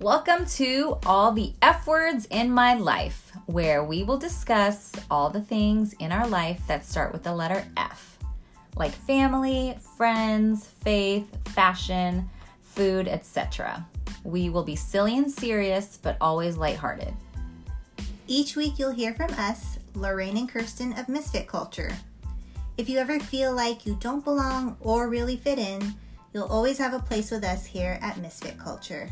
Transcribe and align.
Welcome 0.00 0.46
to 0.46 0.96
All 1.04 1.30
the 1.30 1.52
F 1.60 1.86
Words 1.86 2.26
in 2.30 2.50
My 2.50 2.72
Life, 2.72 3.32
where 3.44 3.84
we 3.84 4.02
will 4.02 4.16
discuss 4.16 4.94
all 5.10 5.28
the 5.28 5.42
things 5.42 5.92
in 5.98 6.10
our 6.10 6.26
life 6.26 6.62
that 6.68 6.86
start 6.86 7.12
with 7.12 7.22
the 7.22 7.34
letter 7.34 7.66
F, 7.76 8.16
like 8.76 8.92
family, 8.92 9.76
friends, 9.98 10.64
faith, 10.64 11.28
fashion, 11.50 12.30
food, 12.62 13.08
etc. 13.08 13.86
We 14.24 14.48
will 14.48 14.62
be 14.62 14.74
silly 14.74 15.18
and 15.18 15.30
serious, 15.30 15.98
but 16.02 16.16
always 16.18 16.56
lighthearted. 16.56 17.12
Each 18.26 18.56
week 18.56 18.78
you'll 18.78 18.92
hear 18.92 19.12
from 19.12 19.32
us, 19.32 19.78
Lorraine 19.94 20.38
and 20.38 20.48
Kirsten 20.48 20.98
of 20.98 21.10
Misfit 21.10 21.46
Culture. 21.46 21.92
If 22.78 22.88
you 22.88 22.96
ever 22.96 23.20
feel 23.20 23.54
like 23.54 23.84
you 23.84 23.98
don't 24.00 24.24
belong 24.24 24.78
or 24.80 25.10
really 25.10 25.36
fit 25.36 25.58
in, 25.58 25.94
you'll 26.32 26.44
always 26.44 26.78
have 26.78 26.94
a 26.94 27.00
place 27.00 27.30
with 27.30 27.44
us 27.44 27.66
here 27.66 27.98
at 28.00 28.16
Misfit 28.16 28.56
Culture. 28.56 29.10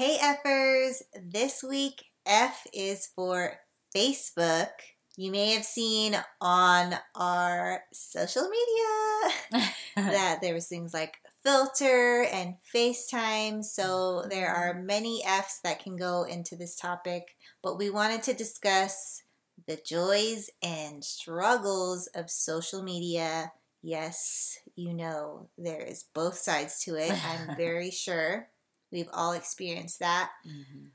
Hey 0.00 0.16
effers, 0.16 1.02
This 1.14 1.62
week 1.62 2.04
F 2.24 2.66
is 2.72 3.08
for 3.14 3.58
Facebook. 3.94 4.70
You 5.18 5.30
may 5.30 5.52
have 5.52 5.66
seen 5.66 6.16
on 6.40 6.94
our 7.14 7.82
social 7.92 8.48
media 8.48 9.68
that 9.96 10.38
there 10.40 10.54
was 10.54 10.68
things 10.68 10.94
like 10.94 11.18
filter 11.44 12.22
and 12.32 12.54
FaceTime. 12.74 13.62
So 13.62 14.24
there 14.30 14.48
are 14.48 14.72
mm-hmm. 14.72 14.86
many 14.86 15.22
F's 15.22 15.60
that 15.64 15.84
can 15.84 15.96
go 15.96 16.22
into 16.22 16.56
this 16.56 16.76
topic, 16.76 17.36
but 17.62 17.76
we 17.76 17.90
wanted 17.90 18.22
to 18.22 18.32
discuss 18.32 19.22
the 19.68 19.78
joys 19.84 20.48
and 20.62 21.04
struggles 21.04 22.06
of 22.14 22.30
social 22.30 22.82
media. 22.82 23.52
Yes, 23.82 24.60
you 24.76 24.94
know, 24.94 25.50
there 25.58 25.82
is 25.82 26.06
both 26.14 26.38
sides 26.38 26.82
to 26.84 26.94
it. 26.94 27.12
I'm 27.22 27.54
very 27.58 27.90
sure 27.90 28.48
we've 28.90 29.08
all 29.12 29.32
experienced 29.32 30.00
that. 30.00 30.30
Mm-hmm. 30.46 30.86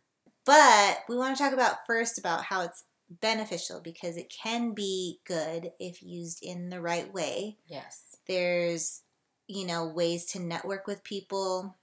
But 0.45 0.99
we 1.09 1.17
want 1.17 1.35
to 1.35 1.43
talk 1.43 1.53
about 1.53 1.85
first 1.87 2.19
about 2.19 2.43
how 2.43 2.61
it's 2.61 2.83
beneficial 3.09 3.81
because 3.81 4.17
it 4.17 4.31
can 4.31 4.73
be 4.73 5.19
good 5.25 5.71
if 5.79 6.03
used 6.03 6.43
in 6.43 6.69
the 6.69 6.81
right 6.81 7.11
way. 7.13 7.57
Yes. 7.67 8.17
There's, 8.27 9.01
you 9.47 9.65
know, 9.65 9.87
ways 9.87 10.25
to 10.27 10.39
network 10.39 10.87
with 10.87 11.03
people, 11.03 11.75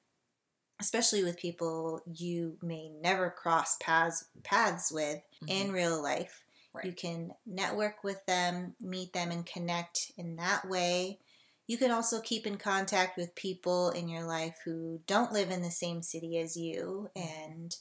especially 0.81 1.25
with 1.25 1.39
people 1.39 2.03
you 2.13 2.57
may 2.63 2.89
never 2.89 3.31
cross 3.31 3.77
paths 3.81 4.27
paths 4.43 4.93
with 4.93 5.21
in 5.47 5.73
real 5.73 6.03
life. 6.03 6.45
Right. 6.73 6.87
You 6.87 6.93
can 6.93 7.35
network 7.45 8.03
with 8.03 8.25
them, 8.27 8.75
meet 8.81 9.13
them 9.13 9.31
and 9.31 9.45
connect 9.45 10.13
in 10.17 10.37
that 10.37 10.69
way. 10.69 11.19
You 11.73 11.79
can 11.79 11.91
also 11.91 12.21
keep 12.21 12.47
in 12.47 12.59
contact 12.59 13.17
with 13.17 13.35
people 13.35 13.89
in 13.89 14.07
your 14.07 14.25
life 14.25 14.57
who 14.63 15.01
don't 15.07 15.33
live 15.33 15.51
in 15.51 15.63
the 15.63 15.71
same 15.71 16.03
city 16.03 16.37
as 16.37 16.55
you 16.55 17.09
and 17.17 17.75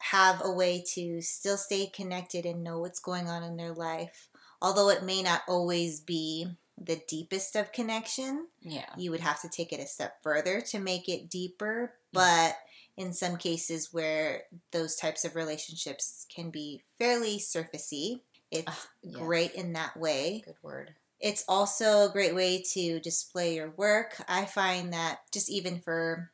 have 0.00 0.42
a 0.44 0.52
way 0.52 0.84
to 0.92 1.22
still 1.22 1.56
stay 1.56 1.86
connected 1.86 2.44
and 2.44 2.62
know 2.62 2.80
what's 2.80 3.00
going 3.00 3.26
on 3.26 3.42
in 3.42 3.56
their 3.56 3.72
life. 3.72 4.28
Although 4.60 4.90
it 4.90 5.04
may 5.04 5.22
not 5.22 5.40
always 5.48 6.00
be 6.00 6.48
the 6.76 7.00
deepest 7.08 7.56
of 7.56 7.72
connection, 7.72 8.48
Yeah. 8.60 8.90
you 8.94 9.10
would 9.10 9.20
have 9.20 9.40
to 9.40 9.48
take 9.48 9.72
it 9.72 9.80
a 9.80 9.86
step 9.86 10.22
further 10.22 10.60
to 10.60 10.78
make 10.78 11.08
it 11.08 11.30
deeper. 11.30 11.94
But 12.12 12.58
in 12.98 13.14
some 13.14 13.38
cases 13.38 13.90
where 13.90 14.42
those 14.70 14.96
types 14.96 15.24
of 15.24 15.34
relationships 15.34 16.26
can 16.28 16.50
be 16.50 16.82
fairly 16.98 17.38
surfacey, 17.38 18.20
it's 18.50 18.64
Ah, 18.68 18.88
yes. 19.02 19.16
great 19.16 19.54
in 19.54 19.72
that 19.72 19.96
way. 19.96 20.42
Good 20.44 20.56
word. 20.62 20.94
It's 21.20 21.44
also 21.48 22.06
a 22.08 22.12
great 22.12 22.34
way 22.34 22.62
to 22.74 23.00
display 23.00 23.56
your 23.56 23.70
work. 23.70 24.22
I 24.28 24.44
find 24.44 24.92
that 24.92 25.18
just 25.32 25.50
even 25.50 25.80
for 25.80 26.30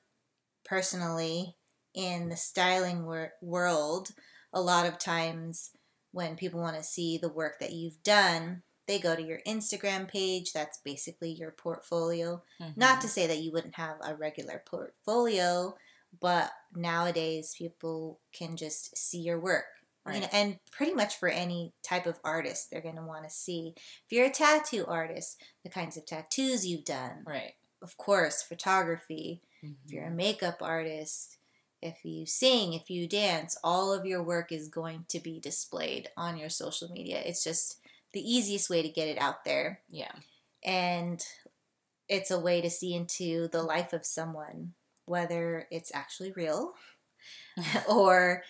personally 0.65 1.57
in 1.95 2.29
the 2.29 2.37
styling 2.37 3.07
wor- 3.07 3.33
world, 3.41 4.11
a 4.53 4.61
lot 4.61 4.87
of 4.87 4.99
times 4.99 5.71
when 6.13 6.37
people 6.37 6.61
want 6.61 6.77
to 6.77 6.83
see 6.83 7.19
the 7.19 7.29
work 7.29 7.59
that 7.61 7.73
you've 7.73 8.03
done, 8.03 8.63
they 8.87 8.99
go 8.99 9.17
to 9.17 9.23
your 9.23 9.41
Instagram 9.47 10.09
page. 10.09 10.53
That's 10.53 10.79
basically 10.79 11.31
your 11.31 11.51
portfolio. 11.51 12.43
Not 12.77 13.01
to 13.01 13.07
mm-hmm. 13.07 13.09
say 13.09 13.27
that 13.27 13.41
you 13.41 13.53
wouldn't 13.53 13.77
have 13.77 13.97
a 14.03 14.15
regular 14.15 14.63
portfolio, 14.67 15.75
but 16.21 16.53
nowadays 16.75 17.55
people 17.57 18.21
can 18.33 18.57
just 18.57 18.97
see 18.97 19.19
your 19.19 19.41
work. 19.41 19.65
You 20.13 20.21
know, 20.21 20.29
and 20.33 20.59
pretty 20.71 20.93
much 20.93 21.19
for 21.19 21.29
any 21.29 21.73
type 21.83 22.07
of 22.07 22.19
artist, 22.25 22.71
they're 22.71 22.81
going 22.83 22.97
to 22.97 23.03
want 23.03 23.25
to 23.25 23.31
see. 23.31 23.75
If 23.77 24.11
you're 24.11 24.27
a 24.27 24.31
tattoo 24.31 24.85
artist, 24.87 25.43
the 25.63 25.71
kinds 25.71 25.97
of 25.97 26.05
tattoos 26.07 26.67
you've 26.67 26.85
done. 26.85 27.23
Right. 27.27 27.55
Of 27.83 27.97
course, 27.97 28.43
photography. 28.43 29.41
If 29.87 29.93
you're 29.93 30.05
a 30.05 30.07
Mm-hmm. 30.09 30.17
makeup 30.17 30.59
artist, 30.61 31.39
if 31.83 32.05
you 32.05 32.27
sing, 32.27 32.73
if 32.75 32.91
you 32.91 33.09
dance, 33.09 33.57
all 33.65 33.93
of 33.93 34.07
your 34.07 34.23
work 34.23 34.53
is 34.53 34.69
going 34.69 35.05
to 35.09 35.21
be 35.21 35.41
displayed 35.41 36.09
on 36.17 36.37
your 36.37 36.49
social 36.51 36.89
media. 36.91 37.21
It's 37.25 37.45
just 37.45 37.79
the 38.13 38.21
easiest 38.21 38.71
way 38.71 38.83
to 38.83 38.89
get 38.89 39.09
it 39.09 39.19
out 39.19 39.45
there 39.45 39.81
Yeah. 39.91 40.13
and 40.65 41.25
it's 42.09 42.31
a 42.31 42.39
way 42.39 42.61
to 42.61 42.71
see 42.71 42.95
into 42.95 43.49
the 43.49 43.63
life 43.63 43.93
of 43.93 44.05
someone 44.07 44.75
whether 45.07 45.67
it's 45.71 45.91
actually 45.95 46.33
real 46.33 46.75
or 47.89 48.43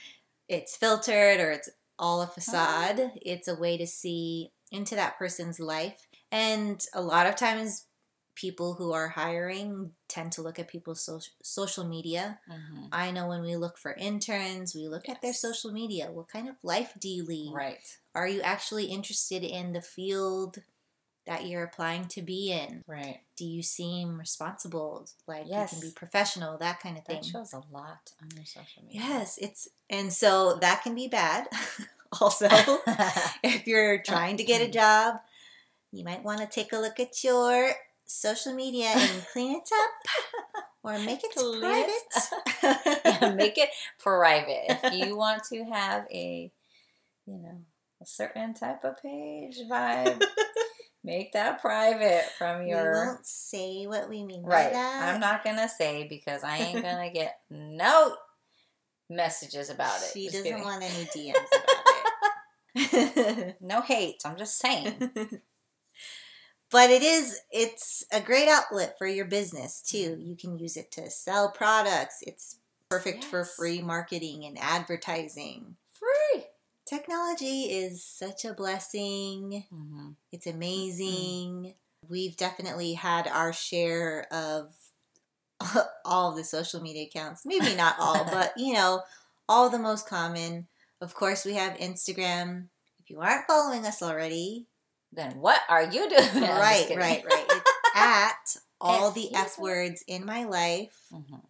it's 0.49 0.77
filtered 0.77 1.41
or 1.41 1.50
it's 1.50 1.71
all 1.99 2.22
a 2.22 2.27
facade 2.27 3.12
it's 3.22 3.47
a 3.49 3.55
way 3.55 3.77
to 3.78 3.87
see 3.87 4.50
into 4.72 4.94
that 4.97 5.16
person's 5.19 5.60
life. 5.60 6.06
And 6.32 6.81
a 6.93 7.00
lot 7.00 7.27
of 7.28 7.37
times 7.37 7.87
people 8.34 8.75
who 8.75 8.93
are 8.93 9.09
hiring 9.10 9.93
tend 10.09 10.32
to 10.32 10.43
look 10.43 10.59
at 10.59 10.66
people's 10.66 11.05
social 11.05 11.32
social 11.43 11.84
media. 11.84 12.41
Mhm. 12.50 12.88
i 12.91 13.12
know 13.12 13.28
when 13.28 13.43
we 13.43 13.55
look 13.56 13.78
for 13.78 13.94
interns 13.94 14.75
we 14.75 14.88
look 14.88 15.09
at 15.09 15.22
their 15.22 15.32
social 15.32 15.71
media. 15.71 16.10
What 16.10 16.27
kind 16.28 16.49
of 16.49 16.56
life 16.65 16.93
do 17.00 17.09
you 17.09 17.25
lead? 17.25 17.53
Right. 17.55 17.87
are 18.15 18.26
you 18.28 18.41
actually 18.43 18.87
interested 18.87 19.43
in 19.44 19.72
the 19.72 19.82
field 19.82 20.59
that 21.26 21.46
you're 21.46 21.62
applying 21.64 22.06
to 22.08 22.22
be 22.22 22.52
in? 22.52 22.82
Right. 22.86 23.20
Do 23.36 23.44
you 23.44 23.62
seem 23.62 24.18
responsible? 24.18 25.06
Like 25.26 25.44
Yes. 25.46 25.72
you 25.72 25.78
can 25.80 25.88
be 25.88 25.92
professional, 25.94 26.58
that 26.58 26.80
kind 26.80 26.98
of 26.98 27.04
thing. 27.04 27.22
That 27.22 27.24
shows 27.24 27.52
a 27.52 27.62
lot 27.72 28.12
on 28.22 28.28
your 28.36 28.44
social 28.44 28.82
media. 28.84 29.00
Yes, 29.02 29.38
it's 29.40 29.68
and 29.88 30.12
so 30.12 30.56
that 30.60 30.82
can 30.82 30.94
be 30.94 31.08
bad. 31.08 31.48
also, 32.20 32.48
if 33.42 33.66
you're 33.66 33.98
trying 34.02 34.36
to 34.36 34.44
get 34.44 34.60
a 34.62 34.68
job, 34.70 35.16
you 35.92 36.04
might 36.04 36.22
want 36.24 36.40
to 36.40 36.46
take 36.46 36.72
a 36.72 36.78
look 36.78 37.00
at 37.00 37.22
your 37.24 37.72
social 38.04 38.52
media 38.54 38.88
and 38.94 39.26
clean 39.32 39.56
it 39.56 39.68
up 39.72 40.64
or 40.82 40.98
make 40.98 41.24
it 41.24 41.32
Clean 41.34 41.60
private. 41.60 43.02
yeah, 43.04 43.34
make 43.34 43.56
it 43.56 43.70
private. 43.98 44.64
If 44.84 44.92
you 44.94 45.16
want 45.16 45.42
to 45.44 45.64
have 45.64 46.06
a, 46.12 46.52
you 47.26 47.34
know, 47.38 47.62
a 48.02 48.06
certain 48.06 48.52
type 48.54 48.84
of 48.84 49.00
page 49.00 49.58
vibe, 49.70 50.22
make 51.04 51.32
that 51.32 51.60
private 51.60 52.25
from 52.38 52.66
your. 52.66 52.92
we 52.92 52.98
won't 53.09 53.26
say 53.26 53.87
what 53.87 54.09
we 54.09 54.25
mean 54.25 54.42
by 54.42 54.48
Right. 54.48 54.72
that. 54.72 55.15
I'm 55.15 55.20
not 55.20 55.44
gonna 55.44 55.69
say 55.69 56.06
because 56.09 56.42
I 56.42 56.56
ain't 56.59 56.82
gonna 56.82 57.10
get 57.12 57.38
no 57.50 58.16
messages 59.10 59.70
about 59.70 60.00
it. 60.03 60.10
She 60.14 60.25
Just 60.25 60.37
doesn't 60.38 60.50
kidding. 60.50 60.64
want 60.64 60.82
any 60.82 61.04
DMs 61.14 61.37
about 61.37 61.47
it. 63.47 63.56
no 63.60 63.82
hate. 63.82 64.22
I'm 64.25 64.37
just 64.37 64.59
saying. 64.59 65.10
but 66.70 66.91
it 66.91 67.03
is 67.03 67.41
it's 67.53 68.04
a 68.12 68.20
great 68.20 68.48
outlet 68.48 68.97
for 68.98 69.06
your 69.06 69.26
business 69.26 69.81
too 69.82 70.10
mm-hmm. 70.16 70.22
you 70.22 70.37
can 70.37 70.59
use 70.59 70.76
it 70.76 70.91
to 70.91 71.09
sell 71.09 71.48
products 71.53 72.19
it's 72.22 72.56
perfect 72.91 73.22
for 73.25 73.44
free 73.44 73.81
marketing 73.81 74.44
and 74.44 74.59
advertising. 74.60 75.76
Technology 76.86 77.62
is 77.64 78.04
such 78.04 78.44
a 78.44 78.52
blessing 78.54 79.64
Mm-hmm. 79.72 80.10
it's 80.32 80.46
amazing 80.46 81.75
we've 82.08 82.36
definitely 82.36 82.94
had 82.94 83.26
our 83.26 83.52
share 83.52 84.26
of 84.32 84.75
all 86.04 86.31
of 86.31 86.36
the 86.36 86.44
social 86.44 86.81
media 86.82 87.04
accounts 87.06 87.42
maybe 87.46 87.75
not 87.76 87.96
all 87.98 88.25
but 88.25 88.52
you 88.56 88.75
know 88.75 89.02
all 89.48 89.70
the 89.70 89.78
most 89.78 90.08
common 90.08 90.66
of 91.00 91.14
course 91.14 91.44
we 91.44 91.54
have 91.54 91.76
instagram 91.78 92.66
if 92.98 93.08
you 93.10 93.20
aren't 93.20 93.46
following 93.46 93.84
us 93.87 94.02
already 94.02 94.66
Then 95.12 95.38
what 95.40 95.60
are 95.69 95.84
you 95.84 96.08
doing? 96.08 96.42
Right, 96.42 96.88
right, 96.90 97.22
right. 97.25 97.46
It's 97.48 97.70
at 97.94 98.56
all 98.80 99.10
the 99.12 99.32
F 99.34 99.58
words 99.58 100.02
in 100.08 100.26
my 100.26 100.42
life. 100.44 100.96
Mhm. 101.12 101.42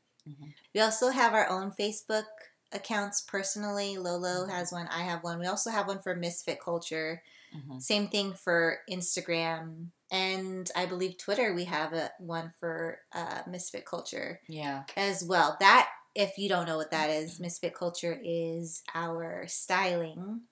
We 0.74 0.80
also 0.82 1.08
have 1.10 1.32
our 1.32 1.48
own 1.48 1.72
Facebook 1.72 2.28
accounts 2.74 3.22
personally. 3.22 3.94
Mm-hmm. 3.94 4.02
Lolo 4.04 4.46
has 4.46 4.72
one, 4.72 4.88
I 4.88 5.02
have 5.02 5.22
one. 5.24 5.38
We 5.38 5.46
also 5.46 5.70
have 5.70 5.86
one 5.88 6.00
for 6.00 6.14
Misfit 6.16 6.60
Culture. 6.60 7.22
Mhm. 7.54 7.80
Same 7.80 8.08
thing 8.08 8.34
for 8.34 8.78
Instagram. 8.90 9.88
And 10.10 10.70
I 10.76 10.86
believe 10.86 11.18
Twitter, 11.18 11.54
we 11.54 11.64
have 11.64 11.92
a, 11.92 12.10
one 12.18 12.52
for 12.60 12.98
uh, 13.12 13.42
Misfit 13.48 13.86
Culture 13.86 14.40
Yeah. 14.48 14.84
as 14.96 15.24
well. 15.24 15.56
That, 15.60 15.88
if 16.14 16.36
you 16.38 16.48
don't 16.48 16.66
know 16.66 16.76
what 16.76 16.90
that 16.92 17.10
is, 17.10 17.34
Mm-hmm. 17.34 17.42
Misfit 17.44 17.74
Culture 17.74 18.18
is 18.22 18.82
our 18.94 19.46
styling 19.48 20.42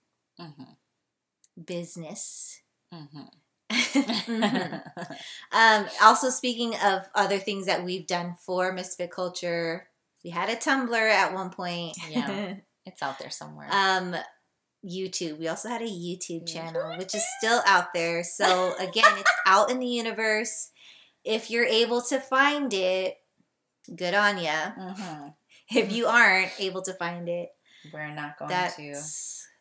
Mm-hmm. 0.41 0.73
business. 1.65 2.61
Mm-hmm. 2.93 3.23
Mhm. 3.73 4.83
um, 5.53 5.87
also, 6.03 6.29
speaking 6.31 6.75
of 6.85 7.09
other 7.15 7.39
things 7.39 7.67
that 7.67 7.85
we've 7.85 8.07
done 8.07 8.37
for 8.45 8.73
Misfit 8.73 9.11
Culture, 9.11 9.89
we 10.25 10.31
had 10.31 10.49
a 10.49 10.57
Tumblr 10.57 10.93
at 11.11 11.33
one 11.35 11.51
point. 11.51 11.97
Yeah. 12.09 12.55
it's 12.87 13.03
out 13.03 13.19
there 13.19 13.31
somewhere. 13.31 13.69
um, 13.73 14.15
YouTube. 14.85 15.39
We 15.39 15.47
also 15.49 15.69
had 15.69 15.83
a 15.83 15.87
YouTube 15.87 16.47
channel, 16.53 16.97
which 16.99 17.15
is 17.15 17.25
still 17.39 17.63
out 17.67 17.93
there. 17.95 18.25
So 18.25 18.75
again, 18.79 19.13
it's 19.19 19.31
out 19.47 19.71
in 19.71 19.79
the 19.79 19.87
universe. 19.87 20.71
If 21.25 21.51
you're 21.51 21.67
able 21.67 22.03
to 22.03 22.19
find 22.19 22.73
it, 22.75 23.15
good 23.97 24.15
on 24.15 24.39
ya. 24.39 24.73
Mhm. 24.79 25.35
If 25.71 25.93
you 25.93 26.07
aren't 26.07 26.51
able 26.59 26.83
to 26.83 26.93
find 26.95 27.29
it, 27.29 27.49
We're 27.93 28.13
not 28.13 28.39
going 28.39 28.49
that's 28.51 28.77
to. 28.77 28.95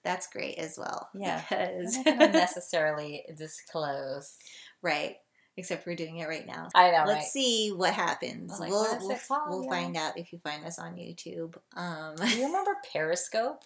that's 0.04 0.28
great 0.28 0.58
as 0.58 0.76
well. 0.78 1.10
Yeah. 1.14 1.42
because 1.48 1.98
not 2.06 2.18
necessarily 2.34 3.24
disclose. 3.38 4.36
right. 4.82 5.18
Except 5.58 5.86
we're 5.86 5.96
doing 5.96 6.18
it 6.18 6.28
right 6.28 6.48
now. 6.48 6.70
I 6.74 6.92
know, 6.92 7.04
Let's 7.06 7.10
right? 7.20 7.26
see 7.26 7.70
what 7.76 7.94
happens. 7.94 8.58
Like, 8.60 8.70
we'll 8.72 8.88
we'll, 9.02 9.18
we'll 9.50 9.64
yeah. 9.66 9.70
find 9.70 9.98
out 9.98 10.18
if 10.18 10.32
you 10.32 10.40
find 10.40 10.66
us 10.66 10.80
on 10.80 10.96
YouTube. 10.96 11.56
Um, 11.76 12.16
Do 12.16 12.28
you 12.40 12.46
remember 12.48 12.76
Periscope? 12.94 13.64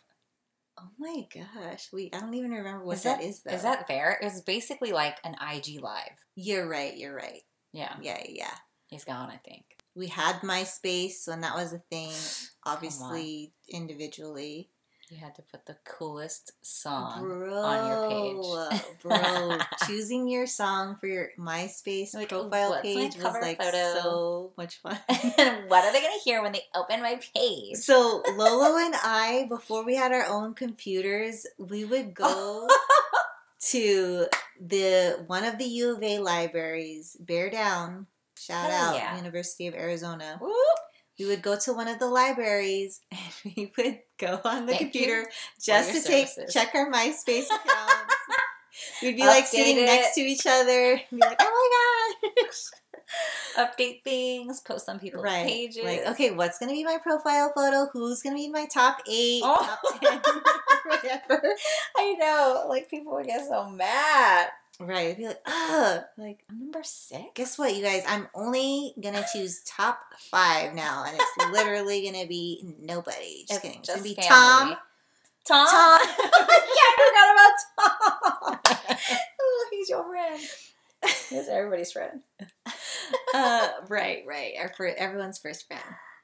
oh 0.77 0.89
my 0.99 1.25
gosh, 1.33 1.87
we 1.93 2.09
I 2.13 2.19
don't 2.19 2.33
even 2.33 2.51
remember 2.51 2.83
what 2.83 2.97
Is 2.97 3.03
that 3.03 3.19
that- 3.19 3.25
is 3.27 3.41
though. 3.43 3.51
Is 3.53 3.61
that 3.61 3.87
there? 3.87 4.17
It 4.21 4.25
was 4.25 4.41
basically 4.41 4.91
like 4.91 5.17
an 5.23 5.35
IG 5.35 5.79
live. 5.81 6.17
You're 6.35 6.67
right. 6.67 6.97
You're 6.97 7.15
right. 7.15 7.41
Yeah, 7.71 7.95
Yeah, 8.01 8.21
yeah. 8.27 8.51
he's 8.87 9.03
gone. 9.05 9.29
I 9.29 9.37
think. 9.37 9.63
We 9.95 10.07
had 10.07 10.41
MySpace 10.41 11.27
when 11.27 11.41
that 11.41 11.55
was 11.55 11.71
a 11.71 11.79
thing. 11.89 12.11
Obviously, 12.65 13.53
individually. 13.69 14.69
You 15.09 15.17
had 15.17 15.35
to 15.35 15.43
put 15.43 15.67
the 15.67 15.75
coolest 15.85 16.53
song 16.65 17.21
Bro, 17.21 17.53
on 17.53 17.87
your 17.87 18.09
page. 18.73 18.81
bro, 19.03 19.57
choosing 19.85 20.27
your 20.27 20.47
song 20.47 20.95
for 20.95 21.05
your 21.05 21.29
MySpace 21.37 22.15
Like, 22.15 22.29
profile 22.29 22.79
page 22.81 23.15
was 23.15 23.35
like 23.39 23.61
photo? 23.61 23.93
so 24.01 24.51
much 24.57 24.77
fun. 24.77 24.97
what 25.67 25.85
are 25.85 25.93
they 25.93 26.01
gonna 26.01 26.19
hear 26.23 26.41
when 26.41 26.53
they 26.53 26.63
open 26.73 27.03
my 27.03 27.19
page? 27.35 27.75
So 27.75 28.23
Lolo 28.35 28.77
and 28.77 28.95
I, 29.03 29.45
before 29.47 29.85
we 29.85 29.95
had 29.95 30.11
our 30.11 30.25
own 30.25 30.55
computers, 30.55 31.45
we 31.59 31.85
would 31.85 32.15
go 32.15 32.67
to 33.69 34.25
the 34.59 35.23
one 35.27 35.43
of 35.43 35.59
the 35.59 35.65
U 35.65 35.95
of 35.95 36.01
A 36.01 36.17
libraries, 36.17 37.15
Bear 37.19 37.51
Down. 37.51 38.07
Shout 38.39 38.71
Hell 38.71 38.89
out 38.89 38.95
yeah. 38.95 39.17
University 39.17 39.67
of 39.67 39.75
Arizona. 39.75 40.37
Whoop. 40.41 40.55
We 41.17 41.25
would 41.25 41.41
go 41.41 41.57
to 41.57 41.73
one 41.73 41.87
of 41.87 41.99
the 41.99 42.07
libraries 42.07 43.01
and 43.11 43.55
we 43.55 43.71
would 43.77 43.99
go 44.17 44.39
on 44.43 44.65
the 44.65 44.73
Thank 44.73 44.91
computer 44.93 45.29
just 45.61 45.93
to 45.93 46.01
take 46.01 46.27
services. 46.27 46.53
check 46.53 46.75
our 46.75 46.91
MySpace 46.91 47.45
accounts. 47.45 48.13
We'd 49.01 49.15
be 49.15 49.21
like 49.25 49.45
sitting 49.47 49.77
Update 49.77 49.85
next 49.85 50.15
to 50.15 50.21
each 50.21 50.45
other 50.45 50.99
be 51.09 51.17
like, 51.17 51.37
"Oh 51.39 52.21
my 52.33 52.43
gosh!" 52.43 52.59
Update 53.57 54.03
things, 54.03 54.59
post 54.61 54.89
on 54.89 54.99
people's 54.99 55.23
right? 55.23 55.45
pages. 55.45 55.83
Like, 55.83 56.05
okay, 56.07 56.31
what's 56.31 56.59
gonna 56.59 56.73
be 56.73 56.83
my 56.83 56.97
profile 57.01 57.51
photo? 57.55 57.87
Who's 57.93 58.21
gonna 58.21 58.35
be 58.35 58.45
in 58.45 58.51
my 58.51 58.65
top 58.65 58.97
eight, 59.09 59.41
Oh. 59.45 59.55
top 59.55 60.01
ten, 60.01 60.21
whatever? 60.85 61.41
I 61.97 62.13
know. 62.19 62.65
Like 62.67 62.89
people 62.89 63.13
would 63.13 63.27
get 63.27 63.47
so 63.47 63.69
mad. 63.69 64.47
Right? 64.79 65.07
It'd 65.07 65.17
be 65.17 65.27
like, 65.27 65.41
ugh. 65.45 66.03
Like, 66.17 66.43
I'm 66.49 66.59
number 66.59 66.83
six. 66.83 67.23
guess 67.33 67.57
what, 67.57 67.75
you 67.75 67.83
guys? 67.83 68.03
I'm 68.07 68.27
only 68.33 68.93
gonna 69.01 69.25
choose 69.31 69.61
top 69.61 69.99
five 70.19 70.73
now, 70.73 71.05
and 71.07 71.15
it's 71.17 71.51
literally 71.51 72.03
gonna 72.09 72.27
be 72.27 72.63
nobody. 72.81 73.45
Just 73.47 73.51
It's 73.51 73.59
kidding. 73.61 73.79
It's 73.79 73.87
just 73.87 74.03
gonna 74.03 74.15
be 74.15 74.15
family. 74.15 74.27
Tom. 74.27 74.77
Tom. 75.45 75.67
Tom. 75.67 75.99
yeah, 76.17 76.91
I 76.91 77.55
forgot 77.77 78.19
about 78.43 78.59
Tom. 78.67 78.99
oh, 79.41 79.67
he's 79.71 79.89
your 79.89 80.03
friend. 80.09 80.41
He's 81.29 81.47
everybody's 81.47 81.91
friend. 81.91 82.21
uh, 83.33 83.69
right, 83.87 84.23
right. 84.27 84.53
Our 84.59 84.87
everyone's 84.97 85.37
first 85.37 85.67
friend. 85.67 85.83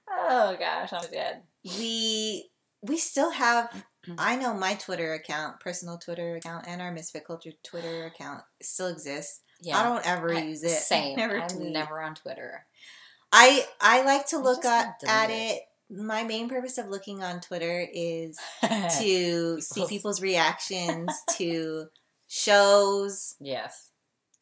Oh 0.09 0.55
gosh, 0.59 0.91
I'm 0.91 1.09
dead. 1.11 1.43
We 1.63 2.49
we 2.81 2.97
still 2.97 3.31
have. 3.31 3.65
Mm-hmm. 4.07 4.13
I 4.17 4.35
know 4.35 4.53
my 4.53 4.73
Twitter 4.75 5.13
account, 5.13 5.59
personal 5.59 5.97
Twitter 5.97 6.35
account, 6.35 6.65
and 6.67 6.81
our 6.81 6.91
Misfit 6.91 7.25
Culture 7.25 7.51
Twitter 7.63 8.05
account 8.05 8.41
still 8.61 8.87
exists. 8.87 9.41
Yeah. 9.61 9.77
I 9.79 9.83
don't 9.83 10.05
ever 10.07 10.33
I- 10.33 10.41
use 10.41 10.63
it. 10.63 10.69
Same. 10.71 11.17
Never 11.17 11.39
I'm 11.39 11.47
tweet. 11.49 11.71
never 11.71 12.01
on 12.01 12.15
Twitter. 12.15 12.65
I 13.31 13.65
I 13.79 14.03
like 14.03 14.27
to 14.29 14.37
I 14.37 14.39
look 14.39 14.65
at, 14.65 14.95
at 15.07 15.29
it. 15.29 15.61
My 15.89 16.23
main 16.23 16.49
purpose 16.49 16.77
of 16.77 16.87
looking 16.87 17.21
on 17.21 17.41
Twitter 17.41 17.85
is 17.93 18.37
to 18.99 19.61
see 19.61 19.85
People's- 19.87 20.21
reactions 20.21 21.11
to 21.37 21.87
shows, 22.27 23.35
yes. 23.39 23.89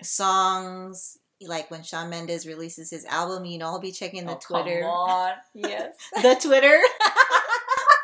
songs. 0.01 1.17
Like 1.41 1.71
when 1.71 1.83
Shawn 1.83 2.09
Mendes 2.09 2.45
releases 2.45 2.89
his 2.89 3.05
album, 3.05 3.45
you 3.45 3.57
know, 3.57 3.67
I'll 3.67 3.79
be 3.79 3.93
checking 3.93 4.25
the 4.25 4.33
Oh, 4.35 4.39
Twitter. 4.41 4.81
Come 4.81 4.89
on. 4.89 5.31
Yes. 5.53 5.95
The 6.21 6.35
Twitter. 6.41 6.77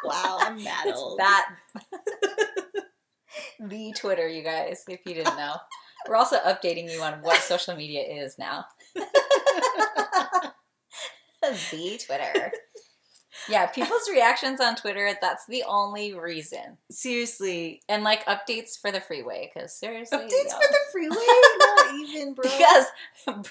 Wow, 0.07 0.37
I'm 0.41 0.63
mad 0.63 0.83
It's 0.87 0.99
old. 0.99 1.19
that 1.19 1.49
the 3.59 3.93
Twitter, 3.95 4.27
you 4.27 4.43
guys, 4.43 4.83
if 4.87 4.99
you 5.05 5.13
didn't 5.15 5.37
know. 5.37 5.55
We're 6.07 6.15
also 6.15 6.37
updating 6.39 6.91
you 6.91 7.01
on 7.01 7.21
what 7.21 7.41
social 7.41 7.75
media 7.75 8.01
is 8.01 8.37
now. 8.37 8.65
the 11.41 11.99
Twitter. 12.05 12.51
Yeah, 13.49 13.65
people's 13.67 14.09
reactions 14.09 14.61
on 14.61 14.75
Twitter, 14.75 15.11
that's 15.21 15.45
the 15.47 15.63
only 15.67 16.13
reason. 16.13 16.77
Seriously, 16.89 17.81
And 17.89 18.03
like 18.03 18.25
updates 18.25 18.79
for 18.79 18.91
the 18.91 19.01
freeway, 19.01 19.51
because 19.53 19.77
seriously. 19.77 20.17
updates 20.17 20.29
yo. 20.49 20.55
for 20.55 20.67
the 20.67 20.77
freeway? 20.91 21.15
Not 21.59 21.95
even, 21.95 22.33
bro. 22.33 22.43
Because, 22.43 22.85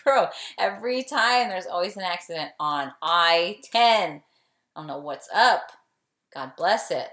bro, 0.03 0.27
every 0.59 1.03
time 1.05 1.49
there's 1.49 1.67
always 1.67 1.97
an 1.97 2.03
accident 2.03 2.51
on 2.59 2.93
I 3.03 3.59
10. 3.73 4.23
I 4.77 4.81
don't 4.81 4.87
know 4.89 4.99
what's 4.99 5.29
up. 5.33 5.71
God 6.35 6.53
bless 6.57 6.91
it. 6.91 7.09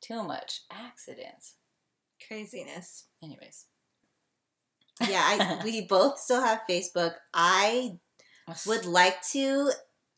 Too 0.00 0.22
much 0.22 0.62
accidents. 0.70 1.54
craziness. 2.26 3.04
Anyways. 3.22 3.66
Yeah, 5.08 5.22
I, 5.22 5.60
we 5.64 5.82
both 5.82 6.18
still 6.18 6.40
have 6.42 6.62
Facebook. 6.68 7.14
I 7.34 7.98
would 8.66 8.84
like 8.84 9.22
to 9.32 9.70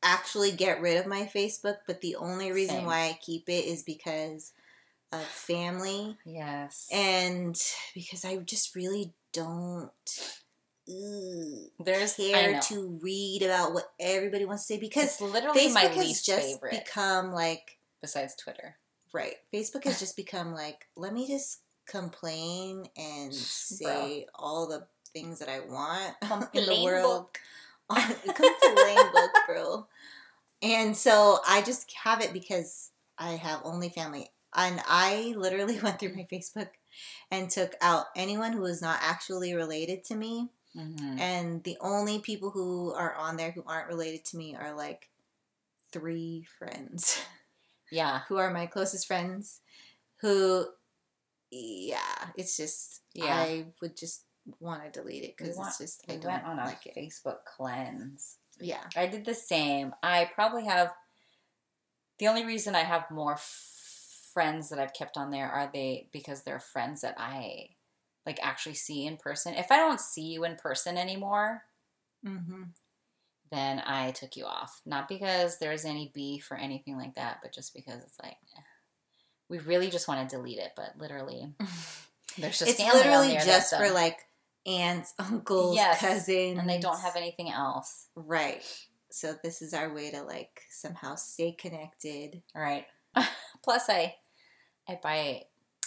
actually 0.02 0.50
get 0.52 0.80
rid 0.80 0.96
of 0.98 1.06
my 1.06 1.30
Facebook, 1.34 1.76
but 1.86 2.00
the 2.00 2.16
only 2.16 2.50
reason 2.52 2.76
Same. 2.76 2.86
why 2.86 3.04
I 3.08 3.18
keep 3.20 3.48
it 3.48 3.64
is 3.64 3.82
because 3.82 4.52
of 5.12 5.22
family 5.22 6.16
Yes. 6.24 6.88
and 6.92 7.56
because 7.94 8.24
I 8.24 8.36
just 8.38 8.74
really 8.74 9.12
don't 9.32 9.90
ugh, 10.88 11.70
There's 11.84 12.14
care 12.14 12.60
to 12.60 12.98
read 13.02 13.42
about 13.42 13.74
what 13.74 13.92
everybody 14.00 14.44
wants 14.46 14.66
to 14.66 14.74
say 14.74 14.80
because 14.80 15.04
It's 15.04 15.20
literally 15.20 15.60
Facebook 15.68 15.74
my 15.74 15.80
has 15.82 16.22
just 16.22 16.42
favorite 16.54 16.84
become 16.84 17.32
like 17.32 17.78
besides 18.02 18.34
Twitter. 18.36 18.76
right. 19.14 19.36
Facebook 19.54 19.84
has 19.84 19.98
just 19.98 20.16
become 20.16 20.52
like 20.52 20.86
let 20.96 21.12
me 21.14 21.26
just 21.26 21.60
complain 21.86 22.86
and 22.96 23.32
say 23.80 24.26
all 24.34 24.66
the 24.68 24.86
things 25.12 25.38
that 25.38 25.48
I 25.48 25.60
want 25.60 26.14
in 26.54 26.66
the 26.66 26.82
world. 26.84 27.26
book. 27.26 27.38
complain 27.90 28.96
book, 29.12 29.30
bro. 29.46 29.86
And 30.62 30.96
so 30.96 31.38
I 31.46 31.60
just 31.62 31.92
have 32.04 32.20
it 32.22 32.32
because 32.32 32.90
I 33.18 33.32
have 33.32 33.60
only 33.64 33.88
family. 33.90 34.30
And 34.54 34.80
I 34.86 35.34
literally 35.36 35.78
went 35.80 35.98
through 35.98 36.14
my 36.14 36.26
Facebook 36.32 36.68
and 37.30 37.50
took 37.50 37.74
out 37.80 38.06
anyone 38.16 38.52
who 38.52 38.64
is 38.64 38.80
not 38.80 38.98
actually 39.02 39.54
related 39.54 40.04
to 40.04 40.14
me. 40.14 40.50
Mhm. 40.76 41.18
And 41.20 41.62
the 41.64 41.76
only 41.80 42.18
people 42.20 42.50
who 42.50 42.92
are 42.94 43.14
on 43.14 43.36
there 43.36 43.50
who 43.50 43.62
aren't 43.66 43.88
related 43.88 44.24
to 44.26 44.36
me 44.38 44.54
are 44.56 44.72
like 44.74 45.10
three 45.90 46.46
friends 46.58 47.20
Yeah. 47.92 48.20
who 48.28 48.36
are 48.38 48.50
my 48.52 48.66
closest 48.66 49.06
friends 49.06 49.60
who, 50.20 50.66
yeah, 51.50 51.98
it's 52.36 52.56
just, 52.56 53.02
Yeah. 53.14 53.34
I 53.36 53.66
would 53.80 53.96
just 53.96 54.22
want 54.60 54.82
to 54.84 54.90
delete 54.90 55.22
it 55.24 55.36
because 55.36 55.56
it's 55.58 55.78
just, 55.78 56.04
We 56.08 56.14
I 56.14 56.16
don't 56.18 56.32
went 56.32 56.44
on 56.44 56.58
a 56.58 56.64
like 56.64 56.86
it. 56.86 56.96
Facebook 56.96 57.44
cleanse. 57.44 58.38
Yeah. 58.58 58.82
I 58.96 59.06
did 59.06 59.24
the 59.24 59.34
same. 59.34 59.94
I 60.02 60.30
probably 60.34 60.64
have 60.64 60.92
the 62.18 62.28
only 62.28 62.44
reason 62.44 62.74
I 62.74 62.80
have 62.84 63.10
more 63.10 63.34
f- 63.34 64.30
friends 64.32 64.68
that 64.70 64.78
I've 64.78 64.94
kept 64.94 65.16
on 65.16 65.30
there 65.30 65.48
are 65.50 65.68
they 65.72 66.08
because 66.12 66.42
they're 66.42 66.60
friends 66.60 67.00
that 67.02 67.16
I 67.18 67.70
like 68.24 68.38
actually 68.42 68.74
see 68.74 69.04
in 69.06 69.16
person. 69.16 69.54
If 69.54 69.70
I 69.72 69.76
don't 69.76 70.00
see 70.00 70.22
you 70.32 70.44
in 70.44 70.56
person 70.56 70.96
anymore, 70.96 71.64
Mm-hmm. 72.24 72.62
Then 73.52 73.82
I 73.86 74.10
took 74.10 74.36
you 74.36 74.46
off. 74.46 74.80
Not 74.84 75.08
because 75.08 75.58
there's 75.58 75.84
any 75.84 76.10
beef 76.14 76.50
or 76.50 76.56
anything 76.56 76.96
like 76.96 77.14
that, 77.14 77.38
but 77.42 77.52
just 77.52 77.74
because 77.74 78.02
it's 78.02 78.18
like 78.20 78.36
eh, 78.56 78.60
we 79.48 79.58
really 79.58 79.90
just 79.90 80.08
want 80.08 80.28
to 80.28 80.36
delete 80.36 80.58
it. 80.58 80.72
But 80.74 80.94
literally, 80.98 81.52
there's 82.38 82.58
just 82.58 82.62
it's 82.62 82.80
literally 82.80 83.34
just 83.44 83.76
for 83.76 83.90
like 83.90 84.18
aunts, 84.66 85.14
uncles, 85.18 85.76
Yes, 85.76 86.00
cousins, 86.00 86.58
and 86.58 86.68
they 86.68 86.80
don't 86.80 87.00
have 87.00 87.14
anything 87.16 87.50
else. 87.50 88.08
right. 88.16 88.62
So 89.14 89.34
this 89.44 89.60
is 89.60 89.74
our 89.74 89.92
way 89.92 90.10
to 90.10 90.22
like 90.22 90.62
somehow 90.70 91.16
stay 91.16 91.52
connected. 91.52 92.40
Right. 92.56 92.86
Plus, 93.62 93.90
I 93.90 94.14
I 94.88 94.98
buy 95.02 95.42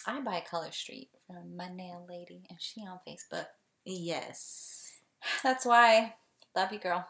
I 0.05 0.19
buy 0.21 0.43
Color 0.47 0.71
Street 0.71 1.09
from 1.25 1.57
my 1.57 1.69
nail 1.69 2.05
lady, 2.07 2.43
and 2.51 2.61
she 2.61 2.81
on 2.81 2.99
Facebook. 3.07 3.47
Yes. 3.83 4.91
That's 5.43 5.65
why. 5.65 6.13
Love 6.55 6.71
you, 6.71 6.77
girl. 6.79 7.07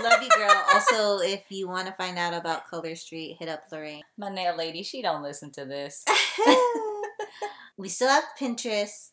Love 0.00 0.22
you, 0.22 0.28
girl. 0.36 0.64
Also, 0.74 1.18
if 1.18 1.44
you 1.50 1.68
want 1.68 1.86
to 1.86 1.92
find 1.94 2.18
out 2.18 2.34
about 2.34 2.66
Color 2.68 2.94
Street, 2.96 3.36
hit 3.38 3.48
up 3.48 3.64
Lorraine. 3.70 4.02
My 4.16 4.28
nail 4.30 4.56
lady, 4.56 4.82
she 4.82 5.02
don't 5.02 5.22
listen 5.22 5.50
to 5.52 5.64
this. 5.64 6.04
we 7.76 7.88
still 7.88 8.08
have 8.08 8.24
Pinterest. 8.38 9.10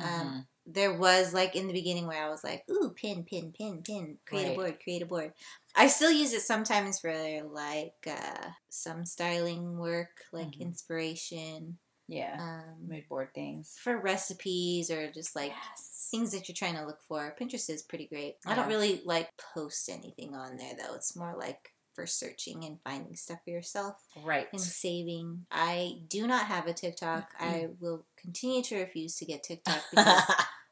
Um, 0.00 0.06
Mhm. 0.06 0.46
there 0.66 0.94
was 0.94 1.32
like 1.34 1.54
in 1.56 1.66
the 1.66 1.72
beginning 1.72 2.06
where 2.06 2.22
I 2.24 2.28
was 2.28 2.42
like, 2.44 2.64
ooh, 2.70 2.90
pin, 2.94 3.24
pin, 3.24 3.52
pin, 3.56 3.82
pin, 3.82 4.18
create 4.26 4.44
Right. 4.48 4.52
a 4.52 4.56
board, 4.56 4.78
create 4.82 5.02
a 5.02 5.06
board. 5.06 5.32
I 5.74 5.86
still 5.88 6.10
use 6.10 6.32
it 6.32 6.42
sometimes 6.42 7.00
for 7.00 7.12
like 7.44 8.06
uh, 8.06 8.50
some 8.68 9.04
styling 9.04 9.78
work, 9.78 10.24
like 10.32 10.52
Mhm. 10.52 10.60
inspiration, 10.60 11.78
Yeah. 12.08 12.36
um, 12.38 12.88
Mood 12.88 13.08
board 13.08 13.32
things. 13.34 13.76
for 13.82 13.96
recipes 13.98 14.90
or 14.90 15.10
just 15.10 15.34
like 15.36 15.52
yes. 15.52 15.91
Things 16.12 16.30
that 16.30 16.46
you're 16.48 16.54
trying 16.54 16.76
to 16.76 16.86
look 16.86 17.00
for. 17.08 17.34
Pinterest 17.40 17.68
is 17.68 17.82
pretty 17.82 18.06
great. 18.06 18.36
I 18.46 18.54
don't 18.54 18.68
really 18.68 19.00
like 19.04 19.30
post 19.54 19.88
anything 19.88 20.36
on 20.36 20.56
there 20.58 20.74
though. 20.78 20.94
It's 20.94 21.16
more 21.16 21.34
like 21.36 21.70
for 21.94 22.06
searching 22.06 22.64
and 22.64 22.78
finding 22.84 23.16
stuff 23.16 23.38
for 23.44 23.50
yourself 23.50 23.96
Right. 24.24 24.46
and 24.52 24.60
saving. 24.60 25.46
I 25.50 25.96
do 26.08 26.26
not 26.28 26.46
have 26.46 26.66
a 26.68 26.72
TikTok. 26.72 27.30
I 27.40 27.68
will 27.80 28.04
continue 28.16 28.62
to 28.62 28.78
refuse 28.78 29.16
to 29.16 29.24
get 29.24 29.42
TikTok 29.48 29.82
because 29.90 30.22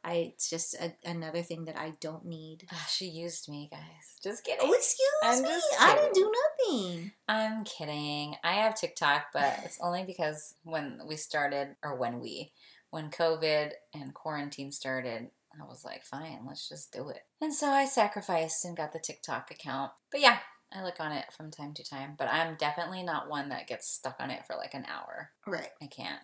I 0.03 0.13
it's 0.33 0.49
just 0.49 0.73
a, 0.75 0.95
another 1.05 1.43
thing 1.43 1.67
that 1.67 1.77
I 1.79 1.93
don't 2.01 2.25
need. 2.25 2.67
Ah, 2.73 2.87
she 2.89 3.05
used 3.05 3.51
me, 3.51 3.69
guys. 3.71 4.17
Just 4.23 4.45
kidding. 4.45 4.61
Oh, 4.63 4.73
excuse 4.73 5.11
I'm 5.23 5.43
me. 5.43 5.61
I 5.79 5.95
didn't 5.95 6.15
do 6.15 6.33
nothing. 6.71 7.13
I'm 7.29 7.65
kidding. 7.65 8.35
I 8.43 8.53
have 8.55 8.75
TikTok, 8.81 9.27
but 9.35 9.61
it's 9.65 9.79
only 9.83 10.05
because 10.05 10.55
when 10.63 11.03
we 11.07 11.17
started, 11.17 11.77
or 11.85 11.97
when 11.97 12.19
we, 12.21 12.53
when 12.91 13.11
COVID 13.11 13.71
and 13.95 14.15
quarantine 14.15 14.73
started, 14.73 15.31
I 15.61 15.65
was 15.65 15.85
like, 15.85 16.05
fine, 16.05 16.41
let's 16.47 16.69
just 16.69 16.93
do 16.93 17.09
it. 17.09 17.23
And 17.41 17.53
so 17.55 17.69
I 17.71 17.85
sacrificed 17.85 18.65
and 18.65 18.77
got 18.77 18.93
the 18.93 18.99
TikTok 18.99 19.51
account. 19.51 19.93
But 20.11 20.21
yeah, 20.21 20.39
I 20.73 20.85
look 20.85 21.01
on 21.01 21.13
it 21.13 21.27
from 21.37 21.51
time 21.51 21.75
to 21.75 21.85
time. 21.85 22.15
But 22.19 22.29
I'm 22.29 22.57
definitely 22.57 23.03
not 23.03 23.29
one 23.29 23.49
that 23.49 23.67
gets 23.67 23.89
stuck 23.89 24.17
on 24.21 24.31
it 24.31 24.47
for 24.47 24.57
like 24.57 24.75
an 24.75 24.87
hour. 24.89 25.31
Right. 25.47 25.71
I 25.83 25.87
can't. 25.87 26.21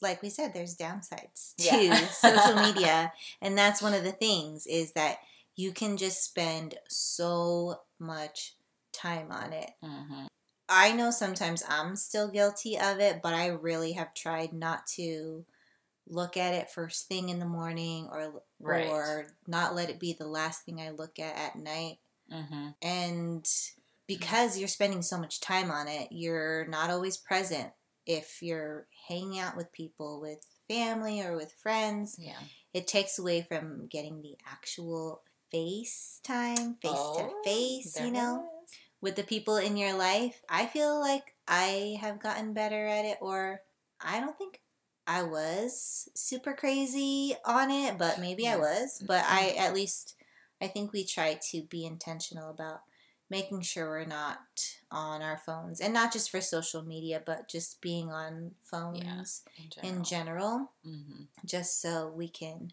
Like 0.00 0.22
we 0.22 0.30
said, 0.30 0.52
there's 0.54 0.76
downsides 0.76 1.54
to 1.58 1.64
Yeah. 1.64 2.06
social 2.08 2.54
media. 2.62 3.12
And 3.40 3.58
that's 3.58 3.82
one 3.82 3.94
of 3.94 4.04
the 4.04 4.12
things 4.12 4.66
is 4.66 4.92
that 4.92 5.18
you 5.56 5.72
can 5.72 5.96
just 5.96 6.22
spend 6.22 6.76
so 6.88 7.80
much 7.98 8.54
time 8.92 9.32
on 9.32 9.52
it. 9.52 9.70
hmm 9.82 10.26
I 10.70 10.92
know 10.92 11.10
sometimes 11.10 11.62
I'm 11.66 11.96
still 11.96 12.28
guilty 12.28 12.78
of 12.78 13.00
it, 13.00 13.20
but 13.22 13.32
I 13.32 13.46
really 13.46 13.92
have 13.92 14.12
tried 14.12 14.52
not 14.52 14.86
to 14.96 15.46
look 16.08 16.36
at 16.36 16.54
it 16.54 16.70
first 16.70 17.06
thing 17.08 17.28
in 17.28 17.38
the 17.38 17.46
morning 17.46 18.08
or 18.10 18.42
Right. 18.60 18.86
or 18.86 19.26
not 19.46 19.74
let 19.74 19.90
it 19.90 20.00
be 20.00 20.12
the 20.12 20.26
last 20.26 20.64
thing 20.64 20.80
I 20.80 20.90
look 20.90 21.18
at 21.18 21.36
at 21.36 21.56
night. 21.56 21.98
hmm 22.30 22.70
And 22.82 23.46
because 24.06 24.58
you're 24.58 24.68
spending 24.68 25.02
so 25.02 25.18
much 25.18 25.40
time 25.40 25.70
on 25.70 25.86
it, 25.88 26.08
you're 26.10 26.66
not 26.66 26.90
always 26.90 27.16
present 27.16 27.72
if 28.06 28.42
you're 28.42 28.86
hanging 29.08 29.38
out 29.38 29.56
with 29.56 29.70
people 29.72 30.20
with 30.20 30.44
family 30.66 31.20
or 31.22 31.36
with 31.36 31.52
friends. 31.52 32.16
Yeah. 32.18 32.40
It 32.72 32.86
takes 32.86 33.18
away 33.18 33.42
from 33.42 33.86
getting 33.86 34.22
the 34.22 34.36
actual 34.46 35.22
face 35.50 36.20
time, 36.24 36.76
face 36.82 36.92
to 36.92 37.22
Oh, 37.30 37.40
face, 37.44 37.98
you 38.00 38.10
know 38.10 38.48
with 39.00 39.16
the 39.16 39.22
people 39.22 39.56
in 39.56 39.76
your 39.76 39.94
life. 39.94 40.42
I 40.48 40.66
feel 40.66 40.98
like 41.00 41.34
I 41.46 41.98
have 42.00 42.20
gotten 42.20 42.52
better 42.52 42.86
at 42.86 43.04
it, 43.04 43.18
or 43.20 43.60
I 44.00 44.20
don't 44.20 44.36
think 44.36 44.60
I 45.08 45.22
was 45.22 46.10
super 46.14 46.52
crazy 46.52 47.34
on 47.44 47.70
it, 47.70 47.96
but 47.96 48.20
maybe 48.20 48.46
I 48.46 48.56
was. 48.56 49.02
But 49.04 49.24
I, 49.26 49.54
at 49.58 49.72
least, 49.72 50.14
I 50.60 50.68
think 50.68 50.92
we 50.92 51.04
try 51.04 51.40
to 51.50 51.62
be 51.62 51.86
intentional 51.86 52.50
about 52.50 52.82
making 53.30 53.62
sure 53.62 53.88
we're 53.88 54.04
not 54.04 54.38
on 54.90 55.22
our 55.22 55.38
phones 55.38 55.80
and 55.80 55.94
not 55.94 56.12
just 56.12 56.30
for 56.30 56.42
social 56.42 56.82
media, 56.82 57.22
but 57.24 57.48
just 57.48 57.80
being 57.80 58.10
on 58.10 58.52
phones 58.62 59.42
in 59.82 60.04
general, 60.04 60.72
hmm 60.84 61.24
just 61.44 61.80
so 61.80 62.12
we 62.14 62.28
can 62.28 62.70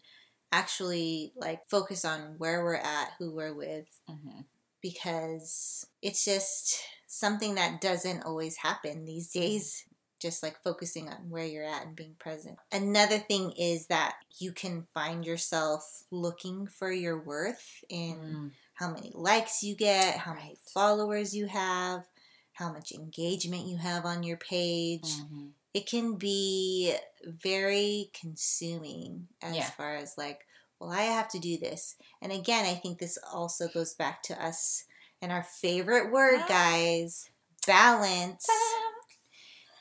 actually 0.52 1.32
like 1.36 1.66
focus 1.68 2.04
on 2.04 2.34
where 2.36 2.62
we're 2.62 2.74
at, 2.74 3.12
who 3.18 3.30
we're 3.30 3.54
with, 3.54 3.86
hmm 4.06 4.40
because 4.82 5.86
it's 6.02 6.24
just 6.24 6.78
something 7.08 7.54
that 7.56 7.80
doesn't 7.80 8.22
always 8.24 8.58
happen 8.58 9.04
these 9.04 9.32
days. 9.32 9.84
Just 10.18 10.42
like 10.42 10.62
focusing 10.62 11.08
on 11.08 11.28
where 11.28 11.44
you're 11.44 11.64
at 11.64 11.84
and 11.86 11.94
being 11.94 12.14
present. 12.18 12.58
Another 12.72 13.18
thing 13.18 13.52
is 13.52 13.86
that 13.88 14.14
you 14.38 14.52
can 14.52 14.86
find 14.94 15.24
yourself 15.26 16.04
looking 16.10 16.66
for 16.66 16.90
your 16.90 17.18
worth 17.20 17.84
in 17.90 18.16
Mm. 18.16 18.50
how 18.74 18.90
many 18.92 19.10
likes 19.14 19.62
you 19.62 19.74
get, 19.76 20.16
how 20.18 20.32
many 20.34 20.58
followers 20.72 21.34
you 21.34 21.46
have, 21.46 22.06
how 22.54 22.72
much 22.72 22.92
engagement 22.92 23.66
you 23.66 23.76
have 23.76 24.06
on 24.06 24.22
your 24.22 24.38
page. 24.38 25.02
Mhm. 25.04 25.52
It 25.74 25.86
can 25.86 26.16
be 26.16 26.94
very 27.22 28.10
consuming 28.18 29.28
as 29.42 29.56
Yeah. 29.56 29.70
far 29.70 29.96
as 29.96 30.16
like, 30.16 30.46
well, 30.78 30.90
I 30.90 31.02
have 31.02 31.28
to 31.30 31.38
do 31.38 31.58
this. 31.58 31.96
And 32.22 32.32
again, 32.32 32.64
I 32.64 32.74
think 32.74 32.98
this 32.98 33.18
also 33.30 33.68
goes 33.68 33.92
back 33.94 34.22
to 34.24 34.42
us 34.42 34.84
and 35.20 35.30
our 35.32 35.42
favorite 35.42 36.10
word, 36.10 36.46
guys 36.48 37.28
balance. 37.66 38.46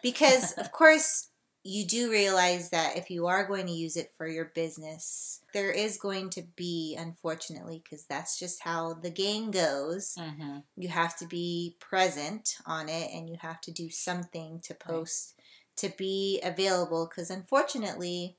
Because, 0.06 0.52
of 0.52 0.72
course, 0.72 1.30
you 1.64 1.84
do 1.84 2.12
realize 2.12 2.70
that 2.70 2.96
if 2.96 3.10
you 3.10 3.26
are 3.26 3.48
going 3.48 3.66
to 3.66 3.72
use 3.72 3.98
it 3.98 4.14
for 4.16 4.28
your 4.28 4.52
business, 4.54 5.42
there 5.52 5.72
is 5.72 5.98
going 5.98 6.30
to 6.30 6.44
be, 6.56 6.96
unfortunately, 6.96 7.82
because 7.84 8.06
that's 8.06 8.38
just 8.38 8.62
how 8.62 8.94
the 8.94 9.10
game 9.10 9.50
goes, 9.50 10.14
Mhm. 10.16 10.64
you 10.76 10.90
have 10.90 11.18
to 11.18 11.26
be 11.26 11.76
present 11.80 12.58
on 12.68 12.88
it 12.88 13.10
and 13.12 13.28
you 13.28 13.38
have 13.42 13.60
to 13.62 13.72
do 13.72 13.90
something 13.90 14.60
to 14.60 14.76
post 14.76 15.34
to 15.78 15.90
be 15.90 16.40
available. 16.44 17.08
Because, 17.08 17.32
unfortunately, 17.32 18.38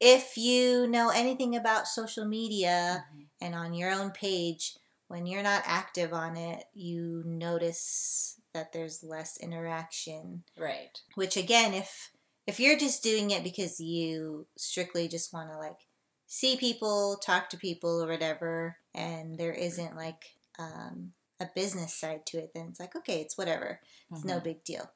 if 0.00 0.38
you 0.38 0.86
know 0.86 1.10
anything 1.10 1.54
about 1.54 1.86
social 1.86 2.24
media 2.24 3.04
Mhm. 3.12 3.26
and 3.42 3.54
on 3.54 3.74
your 3.74 3.90
own 3.90 4.10
page, 4.10 4.78
when 5.14 5.26
you're 5.26 5.44
not 5.44 5.62
active 5.64 6.12
on 6.12 6.36
it, 6.36 6.64
you 6.74 7.22
notice 7.24 8.40
that 8.52 8.72
there's 8.72 9.04
less 9.04 9.36
interaction 9.36 10.42
Right. 10.58 11.00
which 11.14 11.36
again 11.36 11.72
if 11.72 12.10
if 12.46 12.58
you're 12.60 12.78
just 12.78 13.02
doing 13.02 13.30
it 13.30 13.44
because 13.44 13.78
you 13.80 14.46
strictly 14.58 15.06
just 15.08 15.32
want 15.32 15.50
to 15.50 15.56
like 15.56 15.86
see 16.26 16.56
people 16.56 17.16
talk 17.24 17.48
to 17.50 17.56
people 17.56 18.02
or 18.02 18.08
whatever 18.08 18.76
and 18.92 19.38
there 19.38 19.52
isn't 19.52 19.96
like 19.96 20.24
um, 20.58 21.12
a 21.40 21.46
business 21.54 21.94
side 21.94 22.26
to 22.26 22.38
it 22.38 22.50
then 22.54 22.66
it's 22.70 22.80
like 22.80 22.96
okay 22.96 23.20
it's 23.20 23.38
whatever 23.38 23.80
it's 24.10 24.24
no 24.24 24.38
Mhm. 24.38 24.44
big 24.44 24.64
deal 24.64 24.90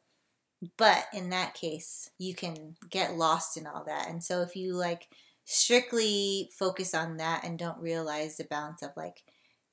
but 0.76 1.06
in 1.12 1.30
that 1.30 1.54
case 1.54 2.10
you 2.18 2.34
can 2.34 2.76
get 2.90 3.16
lost 3.16 3.56
in 3.56 3.66
all 3.66 3.84
that 3.84 4.08
and 4.08 4.22
so 4.22 4.42
if 4.42 4.56
you 4.56 4.74
like 4.74 5.08
strictly 5.44 6.50
focus 6.58 6.94
on 6.94 7.16
that 7.16 7.44
and 7.44 7.58
don't 7.58 7.78
realize 7.80 8.36
the 8.36 8.44
balance 8.44 8.82
of 8.82 8.90
like 8.96 9.24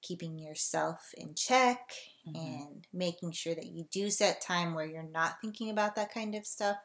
keeping 0.05 0.37
yourself 0.39 1.13
in 1.17 1.33
check 1.35 1.91
Mhm. 2.27 2.35
and 2.35 2.87
making 2.93 3.31
sure 3.31 3.55
that 3.55 3.65
you 3.67 3.85
do 3.91 4.09
set 4.09 4.41
time 4.41 4.73
where 4.73 4.85
you're 4.85 5.03
not 5.03 5.41
thinking 5.41 5.69
about 5.69 5.95
that 5.95 6.13
kind 6.13 6.35
of 6.35 6.45
stuff, 6.45 6.77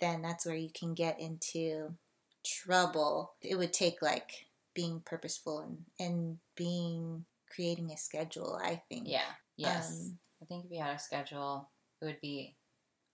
then 0.00 0.22
that's 0.22 0.44
where 0.44 0.54
you 0.56 0.70
can 0.70 0.94
get 0.94 1.18
into 1.18 1.96
trouble. 2.44 3.34
It 3.40 3.56
would 3.56 3.72
take 3.72 4.02
like 4.02 4.46
being 4.74 5.00
purposeful 5.00 5.60
and, 5.60 5.84
and 5.98 6.38
being 6.54 7.24
creating 7.48 7.90
a 7.92 7.96
schedule, 7.96 8.58
I 8.62 8.82
think. 8.88 9.08
Yeah. 9.08 9.32
Yes. 9.56 9.90
Um, 9.90 10.18
I 10.42 10.44
think 10.44 10.66
if 10.66 10.70
you 10.70 10.80
had 10.82 10.96
a 10.96 10.98
schedule, 10.98 11.70
it 12.00 12.04
would 12.04 12.20
be 12.20 12.56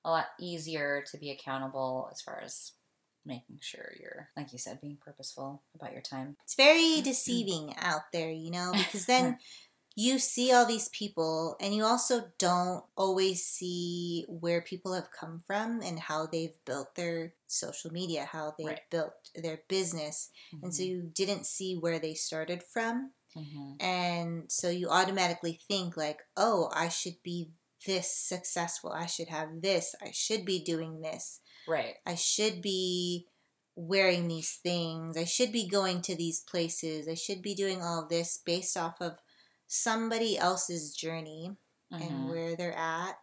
a 0.05 0.11
lot 0.11 0.27
easier 0.41 1.05
to 1.11 1.19
be 1.19 1.31
accountable 1.31 2.09
as 2.11 2.21
far 2.21 2.41
as 2.41 2.73
making 3.25 3.59
sure 3.61 3.93
you're, 4.01 4.29
like 4.37 4.53
you 4.53 4.59
said, 4.59 4.81
being 4.81 4.99
purposeful 5.01 5.63
about 5.75 5.93
your 5.93 6.03
time. 6.03 6.37
It's 6.45 6.55
very 6.55 7.01
deceiving 7.03 7.75
out 7.79 8.13
there, 8.13 8.31
you 8.31 8.51
know, 8.51 8.73
because 8.77 9.07
then 9.07 9.39
you 9.95 10.19
see 10.19 10.53
all 10.53 10.65
these 10.65 10.89
people 10.89 11.57
and 11.61 11.75
you 11.75 11.85
also 11.85 12.33
don't 12.39 12.85
always 12.97 13.45
see 13.45 14.25
where 14.29 14.63
people 14.63 14.95
have 14.95 15.11
come 15.11 15.41
from 15.47 15.83
and 15.83 15.99
how 15.99 16.27
they've 16.27 16.57
built 16.65 16.95
their 16.95 17.35
social 17.47 17.93
media, 17.93 18.25
how 18.25 18.55
they've 18.57 18.69
Right. 18.69 18.91
built 18.91 19.13
their 19.35 19.61
business. 19.69 20.31
And 20.63 20.75
so 20.75 20.83
you 20.83 21.11
didn't 21.15 21.45
see 21.47 21.77
where 21.77 21.99
they 21.99 22.15
started 22.15 22.63
from. 22.63 23.13
Mhm. 23.37 23.77
And 23.83 24.51
so 24.53 24.71
you 24.71 24.89
automatically 24.89 25.61
think, 25.69 25.97
like, 25.97 26.21
oh, 26.37 26.71
I 26.73 26.89
should 26.89 27.23
be 27.23 27.53
this 27.87 28.15
successful. 28.17 28.93
I 28.93 29.07
should 29.07 29.29
have 29.29 29.61
this. 29.61 29.95
I 30.01 30.11
should 30.13 30.45
be 30.45 30.63
doing 30.63 31.01
this. 31.01 31.41
Right. 31.67 31.97
I 32.07 32.15
should 32.15 32.63
be 32.63 33.29
wearing 33.77 34.29
these 34.29 34.57
things. 34.57 35.17
I 35.17 35.25
should 35.25 35.53
be 35.53 35.69
going 35.69 36.03
to 36.03 36.15
these 36.17 36.41
places. 36.41 37.09
I 37.09 37.15
should 37.15 37.43
be 37.43 37.55
doing 37.55 37.83
all 37.83 38.03
of 38.03 38.09
this 38.09 38.39
based 38.39 38.77
off 38.77 39.01
of 39.01 39.19
somebody 39.67 40.37
else's 40.37 40.95
journey 40.95 41.57
and 41.99 42.03
Mhm. 42.03 42.29
where 42.29 42.57
they're 42.57 42.77
at. 42.77 43.19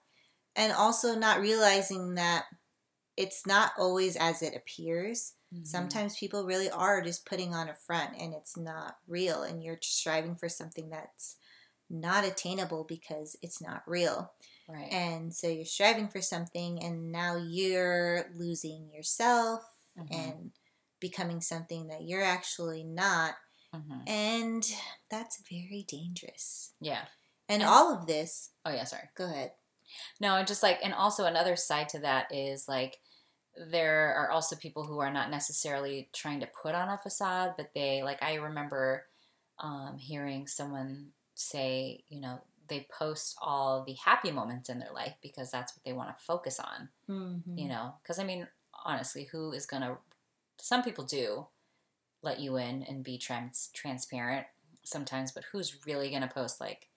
And 0.55 0.73
also 0.73 1.15
not 1.15 1.41
realizing 1.41 2.15
that 2.15 2.45
it's 3.17 3.45
not 3.45 3.73
always 3.77 4.15
as 4.15 4.41
it 4.41 4.55
appears. 4.55 5.33
Mhm. 5.51 5.65
Sometimes 5.65 6.17
people 6.17 6.45
really 6.45 6.69
are 6.69 7.01
just 7.01 7.25
putting 7.25 7.53
on 7.53 7.69
a 7.69 7.75
front 7.75 8.15
and 8.17 8.33
it's 8.33 8.57
not 8.57 8.97
real, 9.07 9.43
and 9.43 9.63
you're 9.63 9.79
striving 9.81 10.35
for 10.35 10.49
something 10.49 10.89
that's 10.89 11.37
not 11.89 12.25
attainable 12.25 12.83
because 12.85 13.35
it's 13.41 13.61
not 13.61 13.83
real. 13.87 14.33
Right. 14.75 14.91
And 14.91 15.33
so 15.33 15.47
you're 15.47 15.65
striving 15.65 16.07
for 16.09 16.21
something, 16.21 16.83
and 16.83 17.11
now 17.11 17.35
you're 17.37 18.29
losing 18.35 18.89
yourself 18.91 19.63
Mhm. 19.97 20.13
and 20.13 20.51
becoming 20.99 21.41
something 21.41 21.87
that 21.87 22.03
you're 22.03 22.23
actually 22.23 22.83
not. 22.83 23.35
Mhm. 23.73 24.07
And 24.07 24.65
that's 25.09 25.41
very 25.49 25.83
dangerous. 25.87 26.73
Yeah. 26.79 27.07
And 27.47 27.61
And- 27.63 27.69
all 27.69 27.93
of 27.93 28.05
this, 28.07 28.51
Oh 28.65 28.71
yeah. 28.71 28.83
Sorry. 28.83 29.09
go 29.15 29.25
ahead. 29.25 29.53
No, 30.19 30.35
and 30.35 30.47
just 30.47 30.61
like, 30.61 30.79
and 30.83 30.93
also 30.93 31.25
another 31.25 31.55
side 31.55 31.89
to 31.89 31.99
that 31.99 32.31
is 32.33 32.67
like, 32.67 33.01
there 33.55 34.13
are 34.15 34.29
also 34.31 34.55
people 34.55 34.85
who 34.85 34.99
are 34.99 35.11
not 35.11 35.29
necessarily 35.31 36.09
trying 36.13 36.39
to 36.41 36.47
put 36.47 36.75
on 36.75 36.89
a 36.89 36.97
facade, 36.97 37.55
but 37.57 37.73
they, 37.73 38.03
like, 38.03 38.21
I 38.21 38.35
remember 38.35 39.07
um, 39.57 39.97
hearing 39.97 40.47
someone 40.47 41.11
say, 41.35 42.05
you 42.07 42.21
know, 42.21 42.41
they 42.69 42.87
post 42.91 43.35
all 43.41 43.83
the 43.83 43.93
happy 43.93 44.31
moments 44.31 44.69
in 44.69 44.79
their 44.79 44.91
life 44.93 45.15
because 45.21 45.51
that's 45.51 45.75
what 45.75 45.83
they 45.83 45.93
want 45.93 46.15
to 46.17 46.23
focus 46.23 46.59
on, 46.59 46.89
Mm-hmm. 47.09 47.57
you 47.57 47.67
know? 47.67 47.95
Because, 48.01 48.19
I 48.19 48.23
mean, 48.23 48.47
honestly, 48.85 49.25
who 49.25 49.51
is 49.51 49.65
going 49.65 49.81
to, 49.83 49.97
some 50.57 50.83
people 50.83 51.03
do 51.05 51.47
let 52.21 52.39
you 52.39 52.57
in 52.57 52.83
and 52.83 53.03
be 53.03 53.17
trans- 53.17 53.69
transparent 53.73 54.45
sometimes, 54.83 55.31
but 55.31 55.45
who's 55.51 55.85
really 55.85 56.09
going 56.09 56.21
to 56.21 56.27
post 56.27 56.59
like 56.61 56.89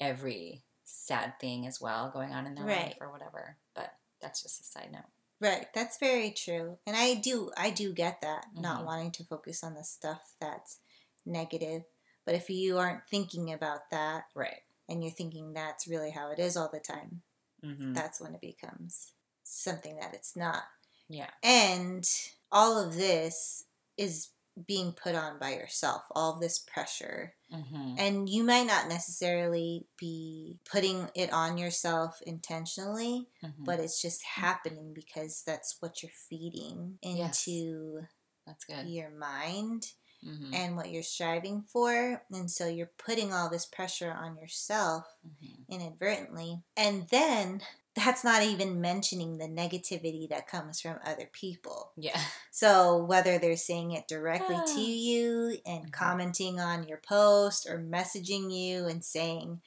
every 0.00 0.62
sad 0.84 1.34
thing 1.40 1.66
as 1.66 1.80
well 1.80 2.10
going 2.10 2.32
on 2.32 2.46
in 2.46 2.54
their 2.54 2.64
Right. 2.64 2.86
life 2.86 2.96
or 3.00 3.10
whatever? 3.10 3.56
But 3.74 3.94
that's 4.20 4.42
just 4.42 4.60
a 4.60 4.64
side 4.64 4.90
note. 4.92 5.02
Right, 5.40 5.72
that's 5.72 5.98
very 5.98 6.30
true. 6.32 6.78
And 6.86 6.96
I 6.96 7.14
do 7.14 7.52
I 7.56 7.70
do 7.70 7.92
get 7.92 8.20
that, 8.22 8.46
not 8.54 8.80
Mhm. 8.80 8.84
wanting 8.86 9.10
to 9.12 9.24
focus 9.24 9.62
on 9.62 9.74
the 9.74 9.84
stuff 9.84 10.34
that's 10.40 10.80
negative. 11.24 11.84
But 12.24 12.34
if 12.34 12.50
you 12.50 12.76
aren't 12.78 13.06
thinking 13.08 13.52
about 13.52 13.90
that 13.90 14.24
Right. 14.34 14.62
And 14.88 15.02
you're 15.02 15.12
thinking 15.12 15.52
that's 15.52 15.86
really 15.88 16.10
how 16.10 16.30
it 16.32 16.38
is 16.38 16.56
all 16.56 16.70
the 16.72 16.80
time, 16.80 17.22
Mm-hmm. 17.64 17.92
that's 17.92 18.20
when 18.20 18.34
it 18.34 18.40
becomes 18.40 19.12
something 19.42 19.96
that 19.96 20.14
it's 20.14 20.36
not. 20.36 20.62
Yeah. 21.08 21.30
And 21.42 22.04
all 22.52 22.78
of 22.78 22.94
this 22.94 23.64
is 23.96 24.28
being 24.66 24.92
put 24.92 25.14
on 25.16 25.38
by 25.40 25.50
yourself, 25.54 26.02
all 26.14 26.34
of 26.34 26.40
this 26.40 26.58
pressure. 26.60 27.34
Mm-hmm. 27.52 27.94
And 27.98 28.28
you 28.28 28.44
might 28.44 28.66
not 28.66 28.88
necessarily 28.88 29.86
be 29.98 30.58
putting 30.70 31.08
it 31.16 31.32
on 31.32 31.58
yourself 31.58 32.20
intentionally, 32.26 33.26
Mm-hmm. 33.44 33.64
but 33.64 33.80
it's 33.80 34.00
just 34.00 34.22
happening 34.24 34.92
because 34.94 35.42
that's 35.46 35.76
what 35.80 36.02
you're 36.02 36.12
feeding 36.28 36.98
Yes. 37.02 37.46
into 37.48 38.02
that's 38.46 38.64
good. 38.64 38.86
your 38.88 39.10
mind 39.10 39.86
Mm-hmm. 40.26 40.52
and 40.52 40.76
what 40.76 40.90
you're 40.90 41.02
striving 41.04 41.62
for. 41.62 42.22
And 42.32 42.50
so 42.50 42.66
you're 42.66 42.90
putting 42.98 43.32
all 43.32 43.48
this 43.48 43.66
pressure 43.66 44.10
on 44.12 44.36
yourself 44.36 45.04
Mm-hmm. 45.26 45.72
inadvertently. 45.72 46.62
And 46.76 47.06
then 47.10 47.60
that's 47.94 48.24
not 48.24 48.42
even 48.42 48.80
mentioning 48.80 49.38
the 49.38 49.46
negativity 49.46 50.28
that 50.28 50.46
comes 50.46 50.80
from 50.80 50.98
other 51.04 51.28
people. 51.32 51.92
Yeah. 51.96 52.20
So 52.50 52.96
whether 53.04 53.38
they're 53.38 53.56
saying 53.56 53.92
it 53.92 54.08
directly 54.08 54.56
Ah. 54.56 54.64
to 54.74 54.80
you 54.80 55.58
and 55.66 55.86
Mhm. 55.86 55.92
commenting 55.92 56.58
on 56.60 56.86
your 56.88 56.98
post 56.98 57.68
or 57.68 57.78
messaging 57.78 58.52
you 58.52 58.86
and 58.86 59.04
saying 59.04 59.60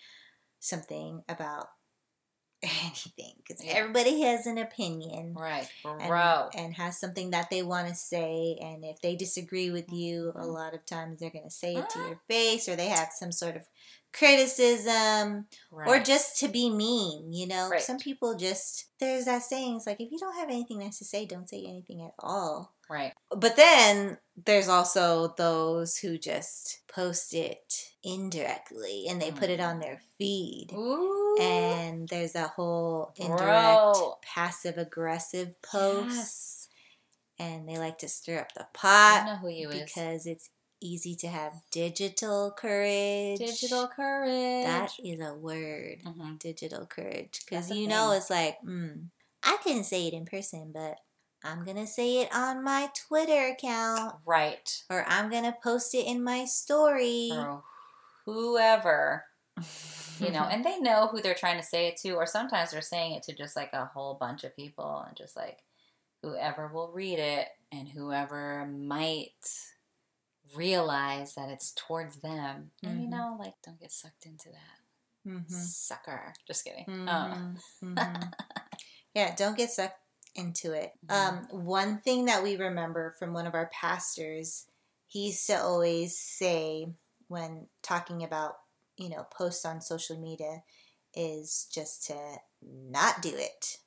something 0.60 1.24
about 1.28 1.68
anything 2.64 3.34
because 3.38 3.64
Yeah. 3.64 3.74
everybody 3.74 4.22
has 4.22 4.46
an 4.46 4.58
opinion 4.58 5.34
Right. 5.34 5.68
and, 5.84 6.08
Bro. 6.08 6.50
and 6.56 6.74
has 6.76 7.00
something 7.00 7.32
that 7.32 7.50
they 7.50 7.64
want 7.64 7.88
to 7.88 7.96
say 7.96 8.58
and 8.62 8.86
if 8.86 9.02
they 9.02 9.16
disagree 9.16 9.72
with 9.72 9.92
you 9.92 10.30
a 10.36 10.42
Mhm. 10.42 10.54
lot 10.54 10.74
of 10.74 10.86
times 10.86 11.20
they're 11.20 11.30
going 11.32 11.46
to 11.46 11.50
say 11.50 11.76
it 11.76 11.90
to 11.92 12.00
Ah. 12.00 12.08
your 12.08 12.22
face 12.28 12.70
or 12.70 12.76
they 12.76 12.88
have 12.90 13.10
some 13.12 13.32
sort 13.32 13.56
of 13.56 13.68
criticism 14.14 15.48
right. 15.72 15.88
or 15.88 16.00
just 16.00 16.38
to 16.40 16.48
be 16.48 16.70
mean 16.70 17.32
you 17.34 17.48
know 17.48 17.70
Right. 17.70 17.82
some 17.82 17.98
people 17.98 18.36
just 18.36 18.86
there's 19.00 19.26
that 19.26 19.44
saying 19.44 19.78
it's 19.78 19.88
like 19.88 20.00
if 20.02 20.12
you 20.12 20.20
don't 20.20 20.36
have 20.38 20.50
anything 20.50 20.80
nice 20.80 20.98
to 21.00 21.06
say 21.06 21.26
don't 21.26 21.50
say 21.50 21.64
anything 21.66 22.02
at 22.04 22.14
all 22.20 22.74
right. 22.90 23.14
but 23.30 23.56
then 23.56 24.18
there's 24.36 24.68
also 24.68 25.34
those 25.38 25.98
who 25.98 26.18
just 26.18 26.80
post 26.88 27.34
it 27.34 27.91
indirectly 28.04 29.06
and 29.10 29.22
they 29.22 29.32
put 29.32 29.50
it 29.50 29.60
on 29.60 29.80
their 29.80 30.02
feed 30.18 30.70
Ooh. 30.74 31.38
and 31.40 32.08
there's 32.10 32.36
a 32.36 32.48
whole 32.48 33.14
indirect 33.18 33.40
Bro. 33.40 34.18
passive 34.24 34.78
aggressive 34.78 35.62
post 35.62 36.08
Yes. 36.16 36.68
and 37.40 37.68
they 37.70 37.78
like 37.78 37.98
to 38.00 38.08
stir 38.08 38.40
up 38.40 38.54
the 38.54 38.62
I 38.62 38.68
pot 38.74 39.24
know 39.28 39.36
who 39.38 39.50
you 39.50 39.70
is. 39.70 39.84
because 39.84 40.26
it's 40.26 40.50
easy 40.80 41.14
to 41.16 41.28
have 41.28 41.54
digital 41.72 42.52
courage 42.58 43.38
Digital 43.38 43.88
courage. 43.88 44.66
that 44.66 44.92
is 45.04 45.20
a 45.22 45.36
word 45.36 46.02
Mhm. 46.04 46.40
digital 46.40 46.88
courage 46.88 47.42
because 47.46 47.70
you 47.70 47.88
know 47.88 48.10
thing. 48.10 48.18
it's 48.18 48.30
like 48.32 48.58
mm, 48.66 49.06
i 49.44 49.58
couldn't 49.64 49.84
say 49.84 50.08
it 50.08 50.14
in 50.14 50.26
person 50.26 50.72
but 50.74 50.98
i'm 51.44 51.64
gonna 51.64 51.86
say 51.86 52.18
it 52.22 52.34
on 52.34 52.64
my 52.64 52.90
twitter 52.96 53.50
account 53.50 54.16
Right. 54.26 54.84
or 54.90 55.06
i'm 55.08 55.30
gonna 55.30 55.56
post 55.64 55.94
it 55.94 56.08
in 56.08 56.24
my 56.24 56.46
story 56.46 57.30
Or 57.32 57.64
whoever, 58.26 59.26
you 60.20 60.32
know, 60.32 60.44
and 60.52 60.64
they 60.66 60.80
know 60.80 61.08
who 61.08 61.22
they're 61.22 61.34
trying 61.36 61.58
to 61.60 61.66
say 61.66 61.88
it 61.88 61.98
to, 61.98 62.12
or 62.14 62.26
sometimes 62.26 62.72
they're 62.72 62.82
saying 62.82 63.14
it 63.14 63.24
to 63.24 63.34
just 63.34 63.56
like 63.56 63.72
a 63.74 63.86
whole 63.86 64.16
bunch 64.16 64.44
of 64.44 64.56
people 64.56 65.04
and 65.08 65.16
just 65.18 65.36
like 65.36 65.60
whoever 66.22 66.68
will 66.68 66.92
read 66.92 67.20
it 67.20 67.48
and 67.72 67.88
whoever 67.90 68.66
might 68.68 69.32
realize 70.56 71.36
that 71.36 71.50
it's 71.50 71.72
towards 71.72 72.18
them. 72.18 72.72
And 72.84 73.02
you 73.02 73.08
Mhm. 73.08 73.12
know, 73.12 73.38
like 73.40 73.54
don't 73.64 73.80
get 73.80 73.92
sucked 73.92 74.26
into 74.26 74.50
that. 74.50 75.30
Mhm. 75.32 75.52
Sucker. 75.52 76.34
Just 76.48 76.64
kidding. 76.66 76.86
Mhm. 76.86 77.62
Mhm. 77.82 78.34
yeah 79.14 79.36
don't 79.36 79.58
get 79.58 79.70
sucked 79.70 80.00
into 80.36 80.72
it 80.72 80.94
Mhm. 81.06 81.12
um, 81.14 81.66
one 81.66 82.00
thing 82.00 82.26
that 82.26 82.42
we 82.42 82.56
remember 82.56 83.12
from 83.20 83.34
one 83.34 83.46
of 83.46 83.54
our 83.54 83.68
pastors 83.68 84.68
he 85.08 85.28
used 85.28 85.46
to 85.48 85.62
always 85.62 86.18
say 86.18 86.88
when 87.32 87.68
talking 87.82 88.24
about 88.24 88.56
you 88.98 89.10
know 89.10 89.26
posts 89.32 89.66
on 89.66 89.82
social 89.82 90.20
media 90.20 90.64
is 91.16 91.68
just 91.74 92.06
to 92.08 92.16
not 92.62 93.22
do 93.22 93.32
it 93.34 93.78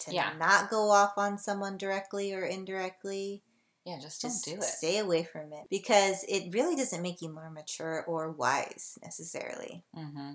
to 0.00 0.12
Yeah. 0.12 0.32
not 0.38 0.70
go 0.70 0.90
off 0.90 1.12
on 1.16 1.38
someone 1.38 1.76
directly 1.76 2.32
or 2.32 2.44
indirectly 2.44 3.42
yeah, 3.84 3.98
just, 4.00 4.20
just 4.20 4.44
don't 4.44 4.56
do 4.56 4.60
it. 4.60 4.64
stay 4.64 4.98
away 4.98 5.22
from 5.24 5.52
it 5.52 5.64
because 5.70 6.24
it 6.28 6.52
really 6.52 6.76
doesn't 6.76 7.02
make 7.02 7.22
you 7.22 7.28
more 7.32 7.50
mature 7.50 8.04
or 8.06 8.32
wise 8.32 8.98
necessarily 9.02 9.84
hmm 9.94 10.32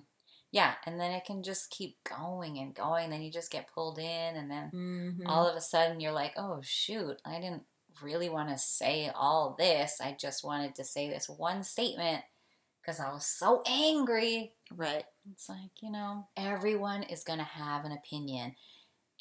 Yeah, 0.52 0.76
and 0.86 1.00
then 1.00 1.12
it 1.12 1.26
can 1.26 1.42
just 1.44 1.72
keep 1.72 1.98
going 2.04 2.60
and 2.60 2.76
going. 2.76 3.10
Then 3.10 3.24
you 3.24 3.32
just 3.32 3.52
get 3.52 3.72
pulled 3.74 3.98
in, 3.98 4.36
and 4.36 4.50
then 4.52 4.72
Mhm. 4.74 5.26
all 5.28 5.48
of 5.48 5.56
a 5.56 5.62
sudden 5.62 6.00
you're 6.00 6.12
like, 6.12 6.34
oh 6.38 6.60
shoot, 6.62 7.20
I 7.26 7.40
didn't 7.40 7.64
really 8.02 8.30
want 8.30 8.50
to 8.50 8.58
say 8.58 9.10
all 9.14 9.56
this. 9.58 10.00
I 10.02 10.16
just 10.20 10.44
wanted 10.44 10.76
to 10.76 10.84
say 10.84 11.10
this 11.10 11.28
one 11.30 11.64
statement 11.64 12.24
because 12.84 13.00
I 13.00 13.12
was 13.12 13.26
so 13.26 13.64
angry. 13.68 14.54
right 14.72 15.06
It's 15.32 15.50
like, 15.50 15.72
you 15.82 15.92
know, 15.92 16.28
everyone 16.36 17.04
is 17.04 17.24
going 17.24 17.40
to 17.40 17.46
have 17.46 17.86
an 17.86 17.92
opinion 17.92 18.56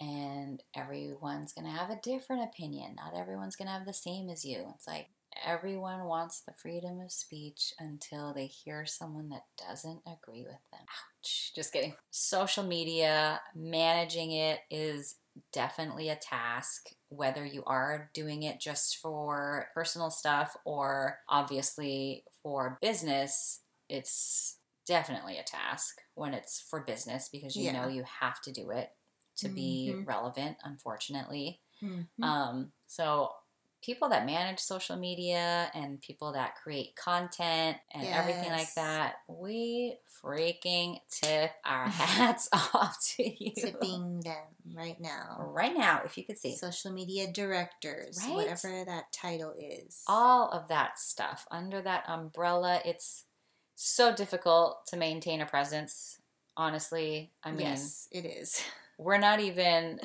and 0.01 0.63
everyone's 0.75 1.53
going 1.53 1.67
to 1.67 1.71
have 1.71 1.91
a 1.91 2.01
different 2.03 2.43
opinion. 2.43 2.97
Not 2.97 3.17
everyone's 3.17 3.57
going 3.57 3.69
to 3.69 3.75
have 3.75 3.87
the 3.87 3.93
same 3.93 4.29
as 4.29 4.45
you. 4.45 4.65
It's 4.75 4.87
like 4.87 5.09
everyone 5.47 6.05
wants 6.05 6.41
the 6.41 6.53
freedom 6.61 7.01
of 7.01 7.13
speech 7.13 7.73
until 7.79 8.35
they 8.35 8.47
hear 8.47 8.85
someone 8.85 9.29
that 9.31 9.45
doesn't 9.69 10.01
agree 10.07 10.43
with 10.43 10.59
them. 10.73 10.81
Ouch. 10.83 11.53
Just 11.55 11.73
kidding. 11.73 11.95
Social 12.11 12.65
media, 12.65 13.41
managing 13.55 14.33
it 14.33 14.61
is 14.71 15.17
definitely 15.53 16.09
a 16.09 16.17
task, 16.17 16.91
whether 17.09 17.45
you 17.47 17.63
are 17.65 18.11
doing 18.13 18.43
it 18.43 18.61
just 18.61 18.99
for 18.99 19.69
personal 19.75 20.11
stuff 20.11 20.57
or 20.65 21.19
obviously 21.29 22.25
for 22.43 22.79
business. 22.81 23.63
It's 23.89 24.59
definitely 24.87 25.39
a 25.39 25.45
task 25.45 25.97
when 26.15 26.35
it's 26.35 26.61
for 26.61 26.83
business 26.85 27.29
because 27.31 27.59
you 27.59 27.65
Yeah. 27.65 27.73
know 27.73 27.89
you 27.89 28.05
have 28.21 28.41
to 28.43 28.53
do 28.53 28.71
it 28.71 28.91
to 29.39 29.49
be 29.49 29.89
Mhm. 29.93 30.07
relevant, 30.07 30.59
unfortunately. 30.65 31.61
Mhm. 31.83 32.07
Um, 32.23 32.73
so 32.87 33.31
people 33.83 34.09
that 34.11 34.25
manage 34.25 34.61
social 34.61 34.97
media 34.97 35.71
and 35.75 36.01
people 36.01 36.33
that 36.33 36.55
create 36.55 36.95
content 36.97 37.77
and 37.93 38.07
everything 38.07 38.51
like 38.51 38.73
that, 38.75 39.17
we 39.29 39.97
freaking 40.23 40.99
tip 41.11 41.51
our 41.65 41.89
hats 41.89 42.49
off 42.75 42.97
to 43.17 43.45
you. 43.45 43.53
tipping 43.57 44.21
them 44.21 44.37
right 44.75 45.01
now. 45.01 45.37
Right 45.41 45.77
now, 45.77 46.03
if 46.05 46.17
you 46.17 46.25
could 46.25 46.39
see 46.39 46.55
Social 46.55 46.93
media 46.93 47.31
directors, 47.33 48.21
Right? 48.23 48.35
whatever 48.35 48.85
that 48.85 49.13
title 49.13 49.53
is. 49.59 50.03
all 50.07 50.49
of 50.51 50.69
that 50.69 50.99
stuff 50.99 51.47
under 51.51 51.83
that 51.83 52.05
umbrella, 52.09 52.81
it's 52.85 53.25
so 53.75 54.15
difficult 54.15 54.87
to 54.87 54.97
maintain 54.97 55.41
a 55.41 55.47
presence. 55.47 56.19
Honestly, 56.57 57.33
I 57.43 57.51
mean, 57.51 57.61
yes, 57.67 58.09
it 58.13 58.25
is. 58.27 58.63
we're 58.99 59.19
not 59.19 59.41
even 59.41 59.99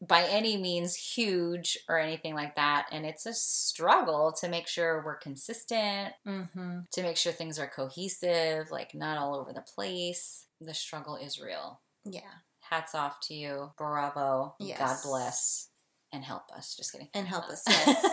by 0.00 0.22
any 0.24 0.56
means 0.56 0.94
huge 0.94 1.76
or 1.88 1.98
anything 1.98 2.34
like 2.34 2.54
that. 2.56 2.86
And 2.92 3.04
it's 3.04 3.26
a 3.26 3.32
struggle 3.34 4.32
to 4.40 4.48
make 4.48 4.68
sure 4.68 5.02
we're 5.04 5.16
consistent, 5.16 6.14
Mm-hmm. 6.26 6.78
to 6.92 7.02
make 7.02 7.16
sure 7.16 7.32
things 7.32 7.58
are 7.58 7.66
cohesive, 7.68 8.70
like 8.70 8.94
not 8.94 9.18
all 9.18 9.34
over 9.34 9.52
the 9.52 9.60
place. 9.74 10.46
The 10.60 10.74
struggle 10.74 11.16
is 11.16 11.40
real. 11.40 11.80
Yeah. 12.04 12.20
Hats 12.60 12.94
off 12.94 13.18
to 13.28 13.34
you. 13.34 13.72
Bravo. 13.78 14.54
God 14.78 14.96
bless. 15.04 15.68
And 16.12 16.24
help 16.24 16.44
us. 16.56 16.74
Just 16.76 16.92
kidding. 16.92 17.08
And 17.14 17.26
help 17.26 17.44
us. 17.48 17.64
Yes. 17.68 18.04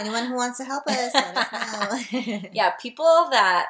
Anyone 0.00 0.26
who 0.26 0.34
wants 0.34 0.58
to 0.58 0.64
help 0.64 0.82
us, 0.88 1.14
let 1.14 1.36
us 1.36 2.12
know. 2.12 2.40
yeah, 2.52 2.70
people 2.82 3.28
that 3.30 3.66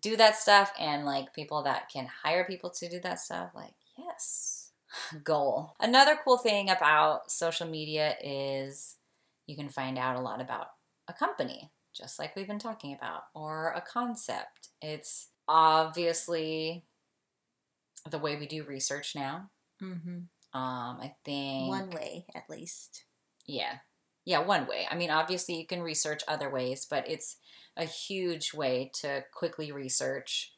do 0.00 0.16
that 0.16 0.34
stuff 0.36 0.72
and 0.80 1.04
like 1.04 1.34
people 1.34 1.62
that 1.64 1.90
can 1.92 2.08
hire 2.22 2.44
people 2.46 2.70
to 2.70 2.88
do 2.88 2.98
that 3.00 3.20
stuff, 3.20 3.50
like, 3.54 3.74
yes, 3.98 4.47
goal. 5.24 5.74
Another 5.80 6.18
cool 6.24 6.38
thing 6.38 6.70
about 6.70 7.30
social 7.30 7.66
media 7.68 8.14
is 8.22 8.96
you 9.46 9.56
can 9.56 9.68
find 9.68 9.98
out 9.98 10.16
a 10.16 10.20
lot 10.20 10.40
about 10.40 10.68
a 11.08 11.12
company, 11.12 11.70
just 11.94 12.18
like 12.18 12.34
we've 12.36 12.46
been 12.46 12.58
talking 12.58 12.94
about, 12.94 13.22
or 13.34 13.72
a 13.72 13.80
concept. 13.80 14.68
It's 14.82 15.28
obviously 15.48 16.84
the 18.10 18.18
way 18.18 18.36
we 18.36 18.46
do 18.46 18.62
research 18.64 19.14
now. 19.14 19.50
hmm 19.80 19.96
Um, 20.54 20.98
I 21.00 21.14
think 21.24 21.68
One 21.68 21.90
way, 21.90 22.26
at 22.34 22.48
least. 22.48 23.04
yeah. 23.46 23.78
Yeah, 24.24 24.40
one 24.40 24.66
way. 24.66 24.86
I 24.90 24.94
mean, 24.94 25.10
obviously, 25.10 25.56
you 25.56 25.66
can 25.66 25.80
research 25.82 26.22
other 26.28 26.50
ways, 26.50 26.86
but 26.88 27.08
it's 27.08 27.36
a 27.76 27.84
huge 27.84 28.52
way 28.52 28.90
to 29.00 29.24
quickly 29.32 29.72
research. 29.72 30.52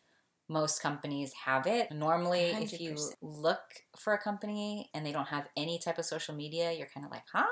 Most 0.51 0.83
companies 0.83 1.33
have 1.47 1.67
it. 1.67 1.93
Normally, 1.93 2.51
if 2.51 2.81
you 2.81 2.97
look 3.23 3.61
for 3.97 4.13
a 4.13 4.19
company 4.19 4.91
and 4.93 5.07
they 5.07 5.13
don't 5.13 5.29
have 5.29 5.49
any 5.57 5.79
type 5.79 5.99
of 5.99 6.05
social 6.05 6.35
media, 6.35 6.73
you're 6.73 6.89
kind 6.93 7.07
of 7.07 7.13
like, 7.13 7.25
huh? 7.33 7.47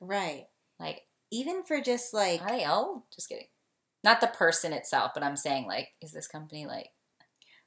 Right. 0.00 0.46
Like, 0.78 1.02
Even 1.30 1.64
for 1.64 1.80
just 1.80 2.12
like, 2.12 2.42
are 2.42 2.50
they 2.50 2.66
old? 2.66 3.04
Just 3.14 3.28
kidding. 3.28 3.46
Not 4.04 4.20
the 4.20 4.26
person 4.26 4.72
itself, 4.72 5.12
but 5.14 5.22
I'm 5.22 5.36
saying, 5.36 5.66
like, 5.66 5.88
is 6.02 6.12
this 6.12 6.28
company 6.28 6.66
like, 6.66 6.90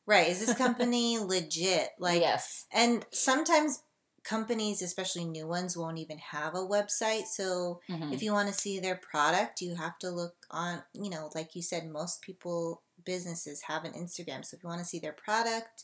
right, 0.06 0.28
is 0.28 0.40
this 0.40 0.54
company 0.54 1.18
legit? 1.18 1.90
Like, 2.00 2.22
yes. 2.22 2.66
and 2.72 3.06
sometimes 3.12 3.82
companies, 4.24 4.82
especially 4.82 5.26
new 5.26 5.48
ones, 5.48 5.78
won't 5.78 6.00
even 6.00 6.18
have 6.18 6.56
a 6.56 6.60
website. 6.60 7.26
So 7.26 7.80
Mhm. 7.90 8.12
if 8.14 8.22
you 8.22 8.34
want 8.34 8.48
to 8.48 8.54
see 8.54 8.80
their 8.80 8.98
product, 8.98 9.62
you 9.62 9.76
have 9.76 9.98
to 10.00 10.10
look 10.10 10.36
on, 10.52 10.84
you 10.94 11.10
know, 11.10 11.30
like 11.36 11.56
you 11.56 11.62
said, 11.62 11.88
most 11.88 12.22
people, 12.22 12.82
businesses 13.06 13.62
have 13.64 13.84
an 13.86 13.94
Instagram. 13.94 14.44
So 14.44 14.58
if 14.58 14.64
you 14.64 14.70
want 14.70 14.80
to 14.82 14.86
see 14.86 15.00
their 15.00 15.14
product, 15.14 15.84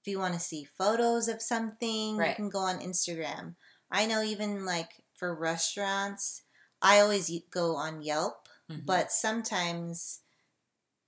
if 0.00 0.06
you 0.10 0.18
want 0.18 0.34
to 0.34 0.40
see 0.40 0.64
photos 0.78 1.28
of 1.28 1.42
something, 1.42 2.16
you 2.30 2.34
can 2.36 2.48
go 2.48 2.60
on 2.60 2.78
Instagram. 2.80 3.54
I 3.90 4.06
know 4.06 4.22
even 4.22 4.64
like 4.64 5.02
for 5.14 5.34
restaurants, 5.34 6.42
I 6.82 7.00
always 7.00 7.30
go 7.50 7.76
on 7.76 8.02
Yelp, 8.02 8.48
Mhm. 8.70 8.84
but 8.86 9.10
sometimes 9.12 10.20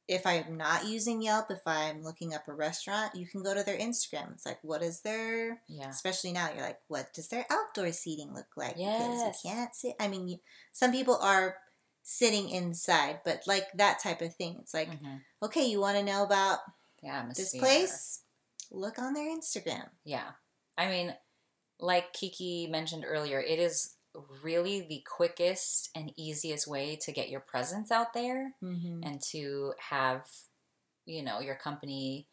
if 0.09 0.27
I'm 0.27 0.57
not 0.57 0.87
using 0.87 1.20
Yelp, 1.20 1.51
if 1.51 1.61
I'm 1.66 2.03
looking 2.03 2.33
up 2.33 2.48
a 2.48 2.55
restaurant, 2.55 3.14
you 3.14 3.27
can 3.27 3.42
go 3.42 3.53
to 3.53 3.62
their 3.62 3.77
Instagram. 3.79 4.33
It's 4.33 4.46
like, 4.46 4.59
what 4.62 4.83
is 4.83 5.03
their 5.03 5.61
yeah. 5.68 5.90
especially 5.90 6.33
now 6.33 6.51
you're 6.51 6.62
like 6.64 6.81
what 6.88 7.12
does 7.12 7.29
their 7.29 7.44
outdoor 7.51 7.92
seating 7.92 8.33
look 8.35 8.46
like 8.57 8.74
Yes. 8.79 8.98
because 9.03 9.44
you 9.44 9.51
can't 9.51 9.74
see. 9.74 9.94
i 10.01 10.09
mean 10.09 10.40
some 10.72 10.92
people 10.92 11.16
are 11.18 11.57
sitting 12.11 12.49
inside 12.49 13.21
but 13.23 13.42
like 13.47 13.66
that 13.75 13.99
type 14.03 14.23
of 14.23 14.35
thing 14.35 14.57
it's 14.62 14.73
like 14.73 14.90
Mhm. 14.90 15.21
okay 15.42 15.66
you 15.66 15.79
want 15.79 15.99
to 15.99 16.03
know 16.03 16.23
about 16.23 16.61
this 17.37 17.53
place 17.61 18.23
look 18.71 18.99
on 18.99 19.12
their 19.12 19.29
instagram 19.29 19.90
Yeah. 20.05 20.31
I 20.79 20.88
mean, 20.88 21.14
like 21.81 22.12
Kiki 22.12 22.66
mentioned 22.68 23.05
earlier, 23.07 23.40
it 23.40 23.59
is 23.59 23.97
really 24.42 24.81
the 24.81 25.03
quickest 25.16 25.90
and 25.94 26.12
easiest 26.16 26.66
way 26.66 26.97
to 27.03 27.12
get 27.12 27.29
your 27.29 27.40
presence 27.40 27.90
out 27.90 28.12
there 28.14 28.55
mm-hmm. 28.62 29.03
and 29.03 29.21
to 29.33 29.75
have, 29.90 30.27
you 31.05 31.23
know, 31.23 31.40
your 31.40 31.57
company 31.57 32.29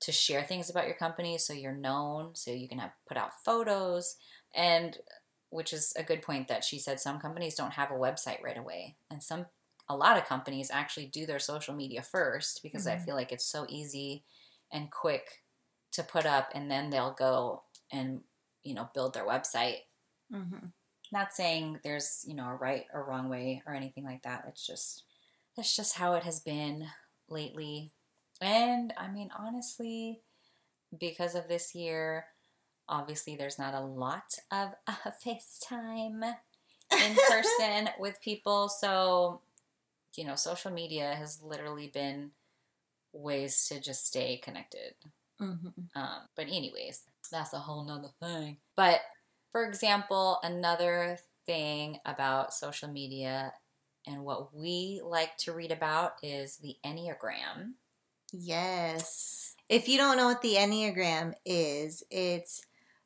to 0.00 0.12
share 0.12 0.42
things 0.44 0.68
about 0.68 0.86
your 0.86 0.96
company 0.96 1.38
so 1.38 1.52
you're 1.54 1.74
known, 1.74 2.34
so 2.34 2.50
you 2.50 2.68
can 2.68 2.78
have 2.78 2.92
put 3.08 3.16
out 3.16 3.30
photos 3.44 4.16
and 4.54 4.98
which 5.52 5.72
is 5.72 5.92
a 5.96 6.02
good 6.04 6.22
point 6.22 6.48
that 6.48 6.64
she 6.64 6.78
said 6.78 7.00
some 7.00 7.20
companies 7.20 7.54
don't 7.54 7.72
have 7.74 7.90
a 7.90 7.94
website 7.94 8.42
right 8.42 8.58
away 8.58 8.96
and 9.10 9.22
some 9.22 9.46
a 9.88 9.96
lot 9.96 10.16
of 10.16 10.24
companies 10.24 10.70
actually 10.70 11.06
do 11.06 11.26
their 11.26 11.38
social 11.40 11.74
media 11.74 12.02
first 12.02 12.62
because 12.62 12.86
I 12.86 12.96
Mhm. 12.96 12.98
feel 12.98 13.14
like 13.16 13.32
it's 13.32 13.44
so 13.44 13.66
easy 13.68 14.24
and 14.72 14.90
quick 14.90 15.44
to 15.92 16.02
put 16.02 16.24
up 16.26 16.50
and 16.54 16.70
then 16.70 16.90
they'll 16.90 17.14
go 17.14 17.64
and 17.90 18.22
you 18.62 18.74
know 18.74 18.90
build 18.94 19.14
their 19.14 19.26
website 19.26 19.80
Mm-hmm. 20.32 20.72
not 21.10 21.32
saying 21.32 21.80
there's 21.84 22.24
you 22.26 22.34
know 22.34 22.46
a 22.48 22.54
right 22.54 22.86
or 22.92 23.04
wrong 23.04 23.28
way 23.28 23.62
or 23.66 23.74
anything 23.74 24.04
like 24.04 24.22
that 24.22 24.44
it's 24.48 24.66
just 24.66 25.04
that's 25.56 25.76
just 25.76 25.96
how 25.96 26.14
it 26.14 26.22
has 26.24 26.40
been 26.40 26.86
lately 27.28 27.92
and 28.40 28.92
i 28.96 29.08
mean 29.08 29.30
honestly 29.36 30.22
because 30.98 31.34
of 31.34 31.48
this 31.48 31.74
year 31.74 32.26
obviously 32.88 33.36
there's 33.36 33.58
not 33.58 33.74
a 33.74 33.80
lot 33.80 34.34
of 34.50 34.70
uh, 34.86 35.10
facetime 35.24 36.34
in 36.92 37.16
person 37.28 37.88
with 37.98 38.20
people 38.20 38.68
so 38.68 39.40
you 40.16 40.24
know 40.24 40.34
social 40.34 40.70
media 40.70 41.14
has 41.14 41.42
literally 41.42 41.88
been 41.88 42.30
ways 43.12 43.66
to 43.68 43.80
just 43.80 44.06
stay 44.06 44.36
connected 44.36 44.94
Mm-hmm. 45.40 45.98
um, 46.00 46.20
but 46.36 46.46
anyways, 46.46 47.02
that's 47.32 47.52
a 47.52 47.58
whole 47.58 47.84
nother 47.84 48.10
thing. 48.20 48.58
But 48.76 49.00
for 49.50 49.64
example, 49.66 50.38
another 50.44 51.18
thing 51.46 51.98
about 52.04 52.54
social 52.54 52.88
media 52.88 53.52
and 54.06 54.24
what 54.24 54.54
we 54.54 55.00
like 55.04 55.36
to 55.38 55.52
read 55.52 55.72
about 55.72 56.12
is 56.22 56.58
the 56.58 56.76
Enneagram. 56.86 57.72
yes 58.32 59.54
if 59.68 59.88
you 59.88 59.98
don't 59.98 60.16
know 60.16 60.26
what 60.26 60.42
the 60.42 60.54
enneagram 60.54 61.32
is 61.44 62.02
it's 62.10 62.62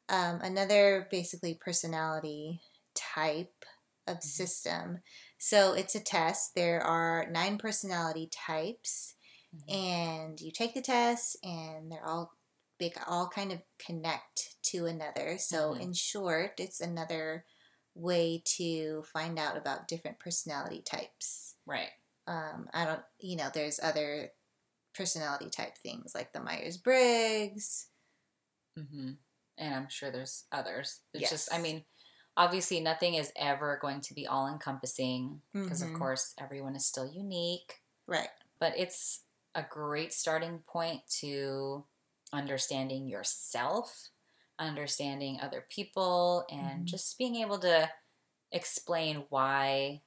um, 0.09 0.41
another 0.43 1.09
basically 1.11 1.55
personality 1.55 2.63
type 2.95 3.65
of 4.07 4.23
system. 4.23 5.01
So 5.39 5.73
it's 5.75 5.95
a 5.95 6.01
test. 6.01 6.55
There 6.55 6.81
are 6.83 7.29
nine 7.31 7.59
personality 7.59 8.29
types 8.33 9.15
and 9.69 10.41
you 10.41 10.53
take 10.53 10.75
the 10.75 10.83
test 10.83 11.37
and 11.45 11.91
they're 11.91 12.07
all 12.07 12.33
they 12.79 12.93
all 13.07 13.29
kind 13.29 13.53
of 13.53 13.63
connect 13.79 14.57
to 14.65 14.87
another. 14.87 15.39
So 15.39 15.73
Mhm. 15.73 15.81
in 15.81 15.93
short 15.95 16.55
it's 16.59 16.81
another 16.81 17.45
way 17.95 18.43
to 18.45 19.03
find 19.03 19.39
out 19.39 19.57
about 19.57 19.89
different 19.89 20.19
personality 20.21 20.83
types. 20.83 21.57
Right. 21.67 21.91
um, 22.27 22.69
i 22.73 22.85
don't 22.85 23.03
you 23.21 23.37
know 23.37 23.51
there's 23.53 23.81
other 23.83 24.31
personality 24.95 25.51
type 25.51 25.77
things 25.79 26.15
like 26.15 26.33
the 26.33 26.41
myers-briggs 26.41 27.89
hmm 28.77 29.19
And 29.59 29.75
I'm 29.75 29.89
sure 29.89 30.11
there's 30.11 30.47
others. 30.53 31.01
It's 31.15 31.29
just, 31.29 31.53
I 31.53 31.59
mean, 31.59 31.85
obviously 32.37 32.81
nothing 32.81 33.15
is 33.15 33.33
ever 33.37 33.79
going 33.81 34.01
to 34.03 34.15
be 34.15 34.27
all 34.27 34.49
encompassing 34.49 35.43
because, 35.65 35.81
Mhm. 35.81 35.87
of 35.87 35.93
course, 35.95 36.35
everyone 36.39 36.77
is 36.77 36.87
still 36.87 37.07
unique. 37.11 37.83
right 38.07 38.31
but 38.61 38.77
it's 38.79 39.25
a 39.55 39.63
great 39.63 40.13
starting 40.13 40.61
point 40.61 41.03
to 41.09 41.87
understanding 42.33 43.09
yourself, 43.09 44.11
understanding 44.59 45.41
other 45.41 45.67
people, 45.71 46.47
and 46.51 46.87
Mhm. 46.87 46.87
just 46.87 47.19
being 47.19 47.37
able 47.37 47.59
to 47.59 47.91
explain 48.53 49.27
why 49.31 50.03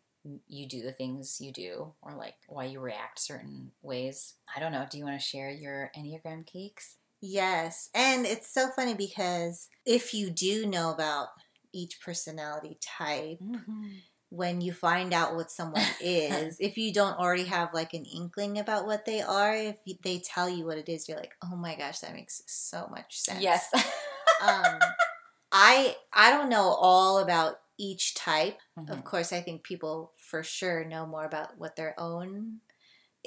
you 0.48 0.68
do 0.68 0.84
the 0.84 0.94
things 0.94 1.42
you 1.42 1.52
do 1.54 1.96
or 2.02 2.16
like 2.16 2.38
why 2.48 2.66
you 2.66 2.80
react 2.82 3.20
certain 3.20 3.74
ways. 3.82 4.36
I 4.56 4.60
don't 4.62 4.72
know. 4.74 4.88
Do 4.90 5.00
you 5.00 5.06
want 5.06 5.20
to 5.20 5.26
share 5.28 5.52
your 5.52 5.92
Enneagram 5.98 6.46
cakes? 6.48 6.99
Yes. 7.22 7.90
And 7.94 8.26
it's 8.26 8.52
so 8.54 8.70
funny 8.70 8.94
because 8.94 9.68
if 9.86 10.14
you 10.14 10.30
do 10.30 10.66
know 10.66 10.92
about 10.92 11.28
each 11.74 12.00
personality 12.02 12.78
type, 12.82 13.40
when 14.30 14.62
you 14.62 14.72
find 14.74 15.14
out 15.14 15.36
what 15.36 15.52
someone 15.52 15.84
is, 16.02 16.58
if 16.60 16.78
you 16.78 16.94
don't 16.94 17.18
already 17.20 17.46
have 17.46 17.74
like 17.74 17.94
an 17.94 18.06
inkling 18.06 18.58
about 18.60 18.86
what 18.86 19.06
they 19.06 19.22
are, 19.22 19.56
if 19.56 19.78
they 20.04 20.20
tell 20.20 20.50
you 20.50 20.66
what 20.66 20.78
it 20.78 20.88
is, 20.88 21.08
you're 21.10 21.18
like, 21.18 21.36
oh 21.44 21.56
my 21.56 21.76
gosh, 21.76 22.00
that 22.00 22.14
makes 22.14 22.42
so 22.48 22.88
much 22.92 23.20
sense. 23.20 23.42
Yes. 23.42 23.70
um, 24.42 24.80
I 25.52 25.96
I 26.14 26.32
don't 26.32 26.50
know 26.50 26.76
all 26.80 27.20
about 27.20 27.60
each 27.78 28.14
type. 28.14 28.60
Mhm. 28.78 28.90
Of 28.92 29.04
course, 29.04 29.34
I 29.34 29.42
think 29.42 29.64
people 29.64 30.14
for 30.18 30.44
sure 30.44 30.84
know 30.86 31.06
more 31.06 31.26
about 31.26 31.58
what 31.58 31.76
their 31.76 32.00
own 32.00 32.60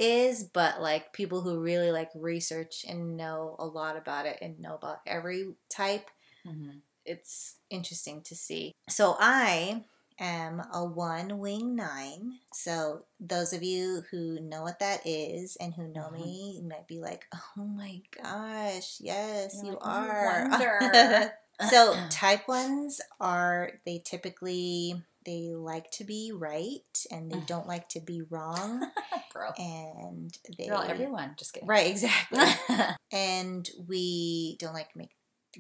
is, 0.02 0.44
but 0.44 0.82
like 0.82 1.12
people 1.12 1.40
who 1.42 1.60
really 1.60 1.92
like 1.92 2.10
research 2.14 2.84
and 2.88 3.16
know 3.16 3.56
a 3.58 3.66
lot 3.66 3.96
about 3.96 4.26
it 4.26 4.38
and 4.42 4.58
know 4.60 4.74
about 4.74 4.98
every 5.06 5.54
type, 5.70 6.10
Mhm. 6.46 6.80
it's 7.06 7.56
interesting 7.70 8.22
to 8.22 8.34
see. 8.34 8.72
So 8.88 9.16
I 9.18 9.84
am 10.18 10.60
a 10.72 10.84
one 10.84 11.38
wing 11.38 11.74
nine. 11.74 12.38
So 12.52 13.04
those 13.20 13.52
of 13.52 13.62
you 13.62 14.02
who 14.10 14.40
know 14.40 14.62
what 14.62 14.78
that 14.80 15.00
is 15.06 15.56
and 15.56 15.72
who 15.74 15.88
know 15.88 16.08
Mhm. 16.10 16.12
me 16.12 16.62
might 16.68 16.86
be 16.88 17.00
like, 17.00 17.26
oh 17.56 17.64
my 17.64 18.02
gosh, 18.22 18.98
yes, 19.00 19.54
You're 19.54 19.72
you 19.72 19.78
like, 19.80 19.82
are. 19.82 20.48
wonder." 20.50 21.32
So 21.70 21.94
type 22.10 22.48
ones 22.48 23.00
are 23.20 23.72
they 23.86 24.02
typically 24.04 25.00
they 25.24 25.52
like 25.54 25.90
to 25.92 26.04
be 26.04 26.32
right 26.34 27.06
and 27.10 27.30
they 27.30 27.38
don't 27.46 27.68
like 27.68 27.88
to 27.90 28.00
be 28.00 28.22
wrong 28.30 28.90
Girl. 29.32 29.52
and 29.58 30.36
they 30.58 30.66
Girl, 30.68 30.82
everyone. 30.86 31.34
Just 31.38 31.52
kidding. 31.54 31.68
right 31.68 31.86
exactly 31.86 32.44
and 33.12 33.68
we 33.88 34.56
don't 34.58 34.74
like 34.74 34.92
to 34.92 34.98
make 34.98 35.12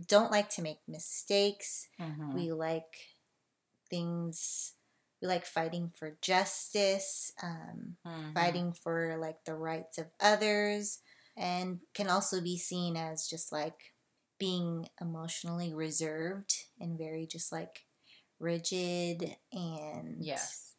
don't 0.08 0.30
like 0.30 0.48
to 0.50 0.62
make 0.62 0.78
mistakes 0.88 1.88
Mhm. 2.00 2.34
we 2.34 2.50
like 2.52 3.08
things 3.90 4.72
we 5.20 5.28
like 5.28 5.44
fighting 5.46 5.92
for 5.96 6.16
justice 6.20 7.32
um, 7.42 7.96
Mhm. 8.06 8.34
fighting 8.34 8.72
for 8.72 9.16
like 9.18 9.44
the 9.44 9.54
rights 9.54 9.98
of 9.98 10.06
others 10.20 11.00
and 11.36 11.80
can 11.94 12.08
also 12.08 12.40
be 12.40 12.58
seen 12.58 12.96
as 12.96 13.28
just 13.28 13.52
like 13.52 13.94
being 14.38 14.88
emotionally 15.00 15.72
reserved 15.72 16.64
and 16.80 16.98
very 16.98 17.26
just 17.26 17.52
like 17.52 17.86
rigid 18.40 19.36
and 19.52 20.16
Yes. 20.24 20.71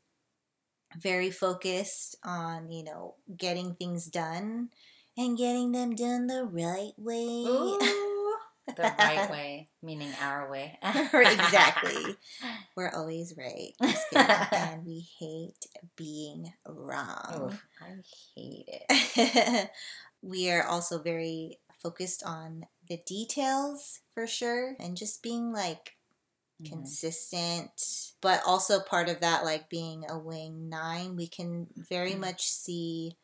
Very 0.99 1.32
focused 1.32 2.15
on 2.23 2.71
you 2.71 2.84
know 2.84 3.15
getting 3.36 3.75
things 3.75 4.08
done 4.08 4.69
and 5.17 5.38
getting 5.38 5.71
them 5.71 5.95
done 5.95 6.27
the 6.27 6.43
right 6.43 6.93
way. 6.97 7.45
Ooh, 7.47 7.79
the 8.75 8.93
right 8.97 9.29
way, 9.29 9.67
meaning 9.82 10.12
our 10.21 10.49
way. 10.49 10.79
exactly. 10.84 12.15
We're 12.75 12.91
always 12.93 13.34
right. 13.38 13.73
And 14.51 14.86
we 14.86 15.06
hate 15.19 15.65
being 15.95 16.53
wrong. 16.67 17.51
Oof, 17.51 17.65
I 17.82 17.95
hate 18.36 18.65
it. 18.67 19.69
we 20.21 20.49
are 20.49 20.63
also 20.63 20.99
very 20.99 21.60
focused 21.82 22.23
on 22.25 22.65
the 22.88 22.97
details 23.06 23.99
for 24.13 24.25
sure 24.25 24.75
and 24.79 24.97
just 24.97 25.21
being 25.21 25.51
like 25.51 25.97
Mhm. 26.63 26.69
consistent 26.69 27.71
but 28.21 28.41
also 28.45 28.80
part 28.80 29.10
of 29.10 29.19
that 29.19 29.43
like 29.43 29.69
being 29.69 30.06
a 30.10 30.17
wing 30.17 30.69
nine 30.69 31.15
we 31.15 31.28
can 31.28 31.67
very 31.76 32.13
Mhm. 32.13 32.19
much 32.19 32.47
see 32.47 33.17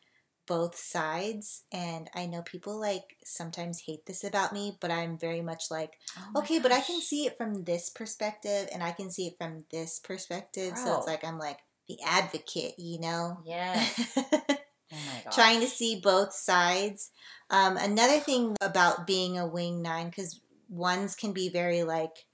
both 0.46 0.76
sides 0.76 1.62
and 1.70 2.10
i 2.14 2.26
know 2.26 2.42
people 2.42 2.78
like 2.80 3.16
sometimes 3.24 3.82
hate 3.86 4.04
this 4.06 4.24
about 4.24 4.52
me 4.52 4.76
but 4.80 4.90
i'm 4.90 5.16
very 5.18 5.40
much 5.42 5.70
like 5.70 5.98
Oh 6.34 6.40
okay 6.40 6.58
but 6.58 6.72
i 6.72 6.80
can 6.80 7.00
see 7.00 7.26
it 7.26 7.36
from 7.36 7.64
this 7.64 7.88
perspective 7.88 8.68
and 8.72 8.82
i 8.82 8.90
can 8.92 9.10
see 9.10 9.28
it 9.28 9.38
from 9.38 9.64
this 9.70 9.98
perspective 10.00 10.76
so 10.76 10.96
it's 10.96 11.06
like 11.06 11.24
i'm 11.24 11.38
like 11.38 11.58
the 11.88 11.98
advocate 12.04 12.74
you 12.78 12.98
know 13.00 13.38
Yes. 13.44 14.16
Oh 14.92 14.96
my 15.06 15.20
god. 15.24 15.32
trying 15.32 15.60
to 15.60 15.68
see 15.68 16.00
both 16.02 16.32
sides. 16.34 17.12
Um, 17.48 17.76
another 17.76 18.18
thing 18.18 18.56
about 18.60 19.06
being 19.06 19.38
a 19.38 19.46
wing 19.46 19.82
nine, 19.82 20.08
because 20.08 20.40
ones 20.68 21.14
can 21.14 21.32
be 21.32 21.48
very 21.48 21.84
like 21.84 22.26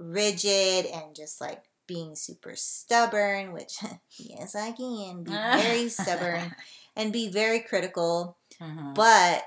rigid 0.00 0.86
and 0.86 1.14
just 1.14 1.40
like 1.40 1.64
being 1.86 2.16
super 2.16 2.56
stubborn, 2.56 3.52
which 3.52 3.78
yes, 4.18 4.54
I 4.56 4.72
can 4.72 5.22
be 5.24 5.30
very 5.60 5.88
stubborn 5.88 6.54
and 6.96 7.12
be 7.12 7.28
very 7.30 7.60
critical. 7.60 8.38
Mhm. 8.60 8.94
But 8.94 9.44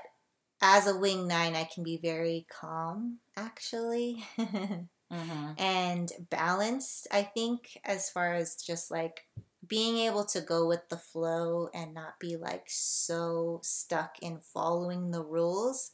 as 0.62 0.86
a 0.86 0.96
wing 0.96 1.26
nine, 1.28 1.54
I 1.56 1.64
can 1.64 1.82
be 1.84 1.98
very 1.98 2.46
calm 2.50 3.18
actually. 3.36 4.24
Mhm. 5.12 5.54
and 5.60 6.10
balanced, 6.30 7.06
I 7.12 7.22
think, 7.22 7.78
as 7.84 8.10
far 8.10 8.34
as 8.34 8.56
just 8.56 8.90
like 8.90 9.26
being 9.66 9.98
able 9.98 10.24
to 10.26 10.40
go 10.40 10.66
with 10.66 10.88
the 10.88 10.96
flow 10.98 11.68
and 11.72 11.94
not 11.94 12.18
be 12.18 12.36
like 12.36 12.64
so 12.68 13.60
stuck 13.62 14.18
in 14.20 14.40
following 14.40 15.10
the 15.10 15.22
rules. 15.22 15.92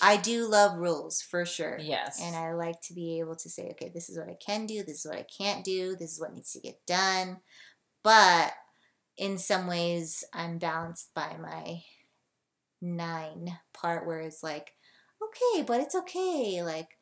I 0.00 0.16
do 0.16 0.48
love 0.48 0.78
rules 0.78 1.20
for 1.20 1.44
sure. 1.44 1.78
Yes. 1.78 2.20
And 2.22 2.34
I 2.34 2.54
like 2.54 2.80
to 2.82 2.94
be 2.94 3.20
able 3.20 3.36
to 3.36 3.48
say, 3.48 3.68
okay, 3.72 3.90
this 3.92 4.08
is 4.08 4.18
what 4.18 4.28
I 4.28 4.36
can 4.44 4.66
do, 4.66 4.82
this 4.82 5.04
is 5.04 5.06
what 5.06 5.18
I 5.18 5.26
can't 5.38 5.64
do, 5.64 5.96
this 5.96 6.12
is 6.12 6.20
what 6.20 6.34
needs 6.34 6.52
to 6.52 6.60
get 6.60 6.84
done. 6.86 7.38
But 8.02 8.52
in 9.16 9.38
some 9.38 9.66
ways, 9.66 10.24
I'm 10.32 10.58
balanced 10.58 11.14
by 11.14 11.36
my 11.40 11.82
nine 12.80 13.58
part 13.72 14.06
where 14.06 14.20
it's 14.20 14.42
like, 14.42 14.72
okay, 15.22 15.62
but 15.62 15.80
it's 15.80 15.94
okay. 15.94 16.62
Like, 16.62 16.98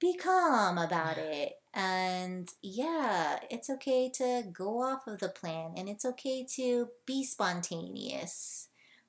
be 0.00 0.16
calm 0.16 0.78
about 0.78 1.18
it. 1.18 1.54
And 1.74 2.48
yeah, 2.62 3.38
it's 3.50 3.68
okay 3.68 4.10
to 4.14 4.44
go 4.52 4.82
off 4.82 5.06
of 5.06 5.18
the 5.18 5.28
plan 5.28 5.74
and 5.76 5.88
it's 5.88 6.04
okay 6.04 6.46
to 6.56 6.88
be 7.06 7.24
spontaneous 7.24 8.67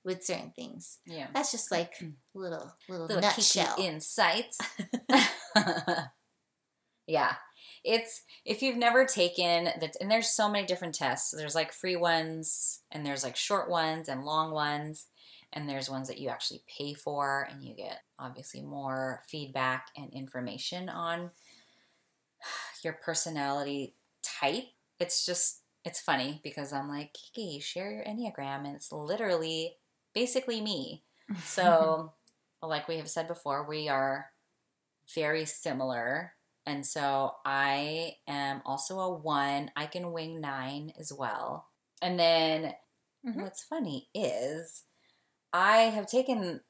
with 0.10 0.24
certain 0.24 0.52
things. 0.56 0.98
yeah. 1.06 1.28
That's 1.34 1.52
just 1.52 1.72
like 1.72 1.94
mm. 2.00 2.14
little 2.34 2.74
little, 2.90 3.06
Little 3.06 3.22
nutshell. 3.22 3.76
insights. 3.78 4.58
yeah. 7.08 7.34
It's 7.86 8.24
if 8.44 8.64
you've 8.64 8.76
never 8.78 9.06
taken 9.06 9.66
the 9.80 9.94
and 10.02 10.10
there's 10.10 10.30
so 10.30 10.50
many 10.50 10.66
different 10.66 10.96
tests. 10.96 11.32
There's 11.32 11.54
like 11.56 11.72
free 11.72 11.96
ones 11.96 12.82
and 12.92 13.06
there's 13.06 13.24
like 13.24 13.36
short 13.36 13.70
ones 13.70 14.10
and 14.10 14.26
long 14.26 14.52
ones 14.52 15.06
and 15.54 15.70
there's 15.70 15.90
ones 15.90 16.08
that 16.08 16.20
you 16.20 16.30
actually 16.30 16.64
pay 16.78 16.96
for 16.96 17.48
and 17.50 17.64
you 17.64 17.76
get 17.76 18.00
obviously 18.18 18.62
more 18.62 19.22
feedback 19.28 19.88
and 19.96 20.12
information 20.12 20.90
on 20.90 21.30
your 22.84 22.94
personality 22.94 23.94
type. 24.24 24.66
It's 25.00 25.24
just 25.24 25.62
it's 25.86 26.02
funny 26.02 26.42
because 26.44 26.74
I'm 26.74 26.90
like, 26.90 27.14
Kiki, 27.14 27.60
share 27.60 27.92
your 27.92 28.04
Enneagram 28.04 28.66
and 28.66 28.76
it's 28.76 28.92
literally 28.92 29.76
basically 30.14 30.62
me. 30.62 31.04
So, 31.46 32.14
like 32.62 32.88
we 32.88 32.98
have 32.98 33.10
said 33.10 33.28
before, 33.28 33.68
we 33.68 33.88
are 33.90 34.32
very 35.16 35.46
similar. 35.46 36.34
And 36.66 36.86
so 36.86 37.36
I 37.46 38.18
am 38.28 38.62
also 38.66 39.00
a 39.00 39.14
one. 39.14 39.72
I 39.76 39.86
can 39.88 40.12
wing 40.12 40.40
nine 40.42 40.94
as 41.00 41.12
well. 41.14 41.70
And 42.02 42.20
then 42.20 42.76
Mhm. 43.26 43.44
what's 43.44 43.64
funny 43.64 44.10
is 44.14 44.84
I 45.54 45.84
have 45.84 46.08
taken 46.08 46.64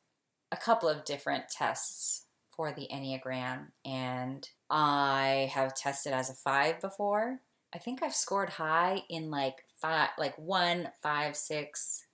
a 0.52 0.58
couple 0.58 0.89
of 0.89 1.06
different 1.06 1.49
tests 1.49 2.28
for 2.49 2.71
the 2.73 2.88
Enneagram, 2.91 3.71
and 3.86 4.49
I 4.69 5.49
have 5.54 5.75
tested 5.75 6.13
as 6.13 6.30
a 6.30 6.36
five 6.36 6.80
before. 6.82 7.41
I 7.73 7.78
think 7.80 8.02
I've 8.04 8.15
scored 8.15 8.49
high 8.52 9.04
in 9.10 9.32
like 9.32 9.65
five, 9.75 10.10
like 10.17 10.38
one, 10.38 10.91
five, 11.04 11.38
six, 11.38 12.06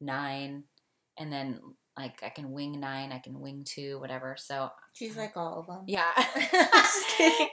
nine, 0.00 0.64
and 1.18 1.32
then 1.32 1.60
like 1.96 2.22
I 2.22 2.28
can 2.28 2.52
wing 2.52 2.78
nine, 2.78 3.12
I 3.12 3.18
can 3.18 3.40
wing 3.40 3.64
two, 3.64 3.98
whatever. 3.98 4.36
So 4.38 4.70
She's 4.92 5.16
uh, 5.16 5.20
like 5.20 5.36
all 5.36 5.60
of 5.60 5.66
them. 5.66 5.84
yeah. 5.86 6.10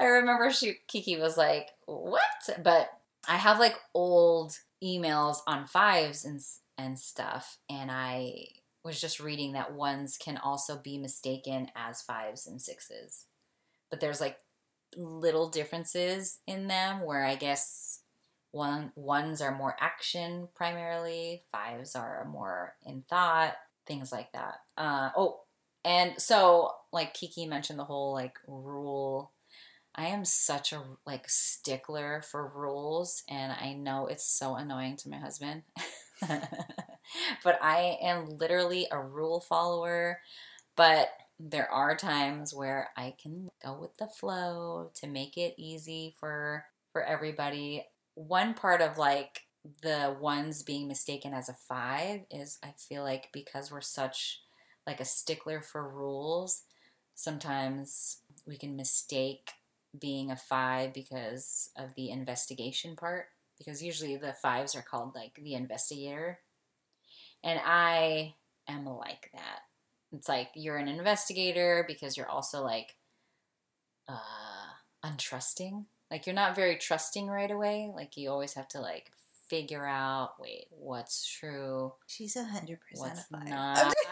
I 0.00 0.04
remember 0.04 0.50
she 0.50 0.74
Kiki 0.86 1.18
was 1.18 1.36
like, 1.36 1.70
"What?" 1.86 2.20
But 2.62 2.88
I 3.28 3.36
have 3.36 3.58
like 3.58 3.76
old 3.94 4.58
emails 4.82 5.38
on 5.46 5.66
fives 5.66 6.24
and 6.24 6.40
and 6.76 6.98
stuff, 6.98 7.58
and 7.70 7.90
I 7.90 8.46
was 8.84 9.00
just 9.00 9.20
reading 9.20 9.52
that 9.52 9.74
ones 9.74 10.16
can 10.16 10.36
also 10.36 10.78
be 10.78 10.98
mistaken 10.98 11.68
as 11.76 12.02
fives 12.02 12.46
and 12.46 12.60
sixes, 12.60 13.26
but 13.90 14.00
there's 14.00 14.20
like 14.20 14.38
little 14.96 15.50
differences 15.50 16.38
in 16.46 16.68
them 16.68 17.04
where 17.04 17.24
I 17.24 17.34
guess 17.34 18.00
one 18.58 18.92
ones 18.96 19.40
are 19.40 19.56
more 19.56 19.76
action 19.80 20.48
primarily, 20.54 21.42
fives 21.52 21.94
are 21.94 22.26
more 22.28 22.74
in 22.84 23.04
thought, 23.08 23.54
things 23.86 24.10
like 24.12 24.32
that. 24.32 24.56
Uh, 24.76 25.10
oh, 25.16 25.40
and 25.84 26.20
so 26.20 26.72
like 26.92 27.14
Kiki 27.14 27.46
mentioned 27.46 27.78
the 27.78 27.84
whole 27.84 28.12
like 28.12 28.38
rule. 28.46 29.32
I 29.94 30.06
am 30.08 30.24
such 30.24 30.72
a 30.72 30.82
like 31.06 31.28
stickler 31.28 32.22
for 32.22 32.52
rules, 32.54 33.22
and 33.28 33.52
I 33.52 33.74
know 33.74 34.06
it's 34.06 34.26
so 34.26 34.56
annoying 34.56 34.96
to 34.98 35.08
my 35.08 35.18
husband. 35.18 35.62
but 37.44 37.58
I 37.62 37.98
am 38.02 38.36
literally 38.38 38.86
a 38.90 39.00
rule 39.00 39.40
follower. 39.40 40.20
But 40.76 41.08
there 41.40 41.70
are 41.70 41.96
times 41.96 42.54
where 42.54 42.90
I 42.96 43.14
can 43.20 43.50
go 43.64 43.78
with 43.80 43.96
the 43.98 44.08
flow 44.08 44.90
to 44.96 45.06
make 45.06 45.36
it 45.36 45.54
easy 45.56 46.14
for 46.18 46.64
for 46.92 47.02
everybody. 47.02 47.86
One 48.18 48.54
part 48.54 48.80
of 48.80 48.98
like 48.98 49.42
the 49.80 50.16
ones 50.20 50.64
being 50.64 50.88
mistaken 50.88 51.32
as 51.32 51.48
a 51.48 51.56
five 51.68 52.22
is 52.32 52.58
I 52.64 52.74
feel 52.76 53.04
like 53.04 53.28
because 53.32 53.70
we're 53.70 53.80
such 53.80 54.40
like 54.88 54.98
a 54.98 55.04
stickler 55.04 55.62
for 55.62 55.88
rules, 55.88 56.64
sometimes 57.14 58.22
we 58.44 58.56
can 58.56 58.74
mistake 58.74 59.52
being 59.96 60.32
a 60.32 60.36
five 60.36 60.92
because 60.92 61.70
of 61.76 61.90
the 61.94 62.10
investigation 62.10 62.96
part. 62.96 63.26
Because 63.56 63.84
usually 63.84 64.16
the 64.16 64.34
fives 64.34 64.74
are 64.74 64.82
called 64.82 65.14
like 65.14 65.34
the 65.36 65.54
investigator. 65.54 66.40
And 67.44 67.60
I 67.64 68.34
am 68.68 68.84
like 68.84 69.30
that. 69.32 69.60
It's 70.10 70.28
like 70.28 70.48
you're 70.56 70.76
an 70.76 70.88
investigator 70.88 71.84
because 71.86 72.16
you're 72.16 72.28
also 72.28 72.64
like 72.64 72.96
uh, 74.08 74.16
untrusting. 75.04 75.84
Like 76.10 76.26
you're 76.26 76.34
not 76.34 76.56
very 76.56 76.76
trusting 76.76 77.28
right 77.28 77.50
away. 77.50 77.90
Like 77.94 78.16
you 78.16 78.30
always 78.30 78.54
have 78.54 78.68
to 78.68 78.80
like 78.80 79.10
figure 79.48 79.86
out 79.86 80.32
wait, 80.38 80.66
what's 80.70 81.26
true, 81.26 81.92
She's 82.06 82.36
a 82.36 82.44
hundred 82.44 82.80
percent 82.80 83.14
what's 83.14 83.20
a 83.20 83.24
five. 83.36 83.48
not. 83.48 83.94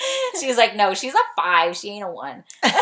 she 0.40 0.46
was 0.46 0.56
like, 0.56 0.74
no, 0.76 0.94
she's 0.94 1.14
a 1.14 1.18
five. 1.36 1.76
She 1.76 1.90
ain't 1.90 2.04
a 2.04 2.08
one. 2.08 2.44
That's 2.62 2.72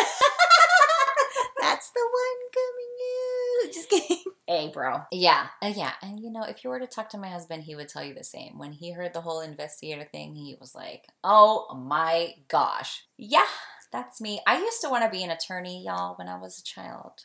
the 1.90 2.00
one 2.00 2.50
coming 2.54 3.64
in. 3.64 3.72
Just 3.72 3.88
kidding. 3.90 4.24
Hey, 4.46 4.70
bro. 4.72 5.02
Yeah. 5.12 5.46
Uh, 5.62 5.72
yeah. 5.74 5.92
And 6.02 6.20
you 6.20 6.30
know, 6.30 6.42
if 6.42 6.64
you 6.64 6.70
were 6.70 6.80
to 6.80 6.86
talk 6.86 7.08
to 7.10 7.18
my 7.18 7.28
husband, 7.28 7.64
he 7.64 7.74
would 7.76 7.88
tell 7.88 8.04
you 8.04 8.14
the 8.14 8.24
same. 8.24 8.58
When 8.58 8.72
he 8.72 8.92
heard 8.92 9.12
the 9.12 9.20
whole 9.20 9.40
investigator 9.40 10.04
thing, 10.10 10.34
he 10.34 10.56
was 10.60 10.74
like, 10.74 11.06
oh 11.22 11.66
my 11.86 12.34
gosh. 12.48 13.04
Yeah, 13.16 13.46
that's 13.92 14.20
me. 14.20 14.40
I 14.46 14.58
used 14.58 14.80
to 14.82 14.88
want 14.88 15.04
to 15.04 15.10
be 15.10 15.24
an 15.24 15.30
attorney, 15.30 15.84
y'all, 15.84 16.14
when 16.16 16.28
I 16.28 16.38
was 16.38 16.58
a 16.58 16.64
child 16.64 17.24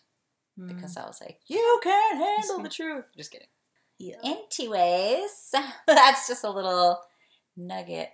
because 0.57 0.95
mm. 0.95 1.03
I 1.03 1.07
was 1.07 1.19
like, 1.21 1.39
you 1.47 1.79
can't 1.83 2.17
handle 2.17 2.63
the 2.63 2.69
truth. 2.69 3.05
Just 3.17 3.31
kidding. 3.31 3.47
Yeah. 3.97 4.15
Anyways, 4.23 5.53
that's 5.87 6.27
just 6.27 6.43
a 6.43 6.49
little 6.49 6.99
nugget 7.55 8.09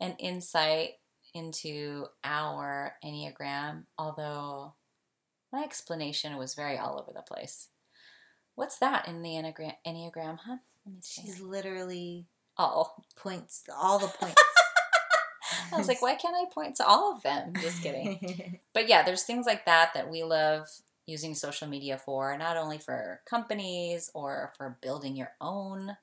and 0.00 0.14
insight 0.18 0.92
into 1.34 2.06
our 2.24 2.94
Enneagram, 3.04 3.84
although 3.98 4.74
my 5.52 5.62
explanation 5.62 6.38
was 6.38 6.54
very 6.54 6.78
all 6.78 6.98
over 6.98 7.12
the 7.14 7.22
place. 7.22 7.68
What's 8.54 8.78
that 8.78 9.06
in 9.06 9.22
the 9.22 9.30
Enneagram, 9.30 9.74
Enneagram 9.86 10.38
huh? 10.46 10.56
Let 10.86 10.94
me 10.94 11.00
see. 11.02 11.22
She's 11.22 11.40
literally 11.40 12.26
all 12.56 13.04
points 13.16 13.64
all 13.76 13.98
the 13.98 14.08
points. 14.08 14.42
I 15.72 15.76
was 15.76 15.88
like, 15.88 16.02
why 16.02 16.14
can't 16.14 16.34
I 16.36 16.52
point 16.52 16.76
to 16.76 16.86
all 16.86 17.14
of 17.14 17.22
them? 17.22 17.52
Just 17.60 17.82
kidding. 17.82 18.60
But 18.74 18.88
yeah, 18.88 19.02
there's 19.02 19.24
things 19.24 19.46
like 19.46 19.66
that 19.66 19.94
that 19.94 20.08
we 20.10 20.22
love 20.22 20.68
using 21.06 21.34
social 21.34 21.66
media 21.66 21.98
for, 21.98 22.36
not 22.36 22.56
only 22.56 22.78
for 22.78 23.20
companies 23.24 24.10
or 24.14 24.52
for 24.56 24.78
building 24.80 25.16
your 25.16 25.32
own 25.40 25.96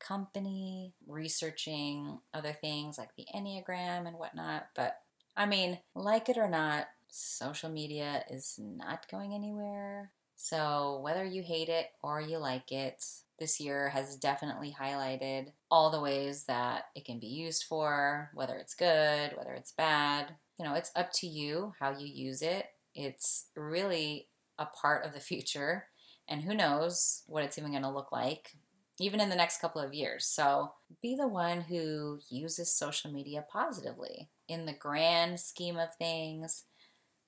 company, 0.00 0.94
researching 1.06 2.18
other 2.32 2.52
things 2.52 2.98
like 2.98 3.14
the 3.16 3.26
Enneagram 3.34 4.06
and 4.06 4.18
whatnot. 4.18 4.68
But 4.74 4.98
I 5.36 5.46
mean, 5.46 5.78
like 5.94 6.28
it 6.28 6.38
or 6.38 6.48
not, 6.48 6.88
social 7.10 7.70
media 7.70 8.24
is 8.30 8.58
not 8.58 9.08
going 9.10 9.34
anywhere. 9.34 10.10
So 10.36 11.00
whether 11.02 11.24
you 11.24 11.42
hate 11.42 11.68
it 11.68 11.86
or 12.02 12.20
you 12.20 12.38
like 12.38 12.72
it, 12.72 13.04
this 13.38 13.60
year 13.60 13.88
has 13.90 14.16
definitely 14.16 14.74
highlighted 14.78 15.52
all 15.70 15.90
the 15.90 16.00
ways 16.00 16.44
that 16.44 16.84
it 16.94 17.04
can 17.04 17.18
be 17.18 17.26
used 17.26 17.64
for, 17.64 18.30
whether 18.34 18.56
it's 18.56 18.74
good, 18.74 19.32
whether 19.36 19.52
it's 19.52 19.72
bad. 19.72 20.34
You 20.58 20.64
know, 20.64 20.74
it's 20.74 20.90
up 20.96 21.12
to 21.14 21.26
you 21.26 21.72
how 21.78 21.96
you 21.96 22.06
use 22.06 22.42
it. 22.42 22.66
It's 22.94 23.46
really 23.56 24.28
a 24.58 24.66
part 24.66 25.04
of 25.04 25.12
the 25.12 25.20
future, 25.28 25.86
and 26.28 26.42
who 26.42 26.54
knows 26.54 27.22
what 27.26 27.44
it's 27.44 27.58
even 27.58 27.70
going 27.70 27.82
to 27.82 27.90
look 27.90 28.12
like, 28.12 28.56
even 29.00 29.20
in 29.20 29.28
the 29.28 29.36
next 29.36 29.60
couple 29.60 29.80
of 29.80 29.94
years. 29.94 30.26
So 30.26 30.72
be 31.00 31.14
the 31.14 31.28
one 31.28 31.62
who 31.62 32.18
uses 32.28 32.74
social 32.74 33.12
media 33.12 33.44
positively. 33.50 34.28
In 34.48 34.66
the 34.66 34.72
grand 34.72 35.40
scheme 35.40 35.78
of 35.78 35.94
things, 35.94 36.64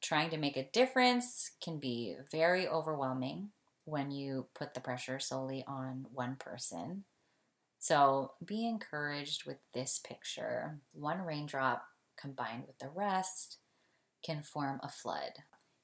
trying 0.02 0.30
to 0.30 0.38
make 0.38 0.56
a 0.56 0.68
difference 0.72 1.52
can 1.62 1.78
be 1.78 2.16
very 2.32 2.66
overwhelming 2.66 3.50
when 3.90 4.10
you 4.10 4.46
put 4.54 4.74
the 4.74 4.80
pressure 4.80 5.18
solely 5.18 5.64
on 5.66 6.06
one 6.12 6.36
person. 6.36 7.04
So 7.78 8.32
be 8.44 8.66
encouraged 8.66 9.46
with 9.46 9.58
this 9.74 9.98
picture. 9.98 10.78
One 10.92 11.22
raindrop 11.22 11.84
combined 12.16 12.64
with 12.66 12.78
the 12.78 12.90
rest 12.94 13.58
can 14.22 14.42
form 14.42 14.80
a 14.82 14.88
flood. 14.88 15.32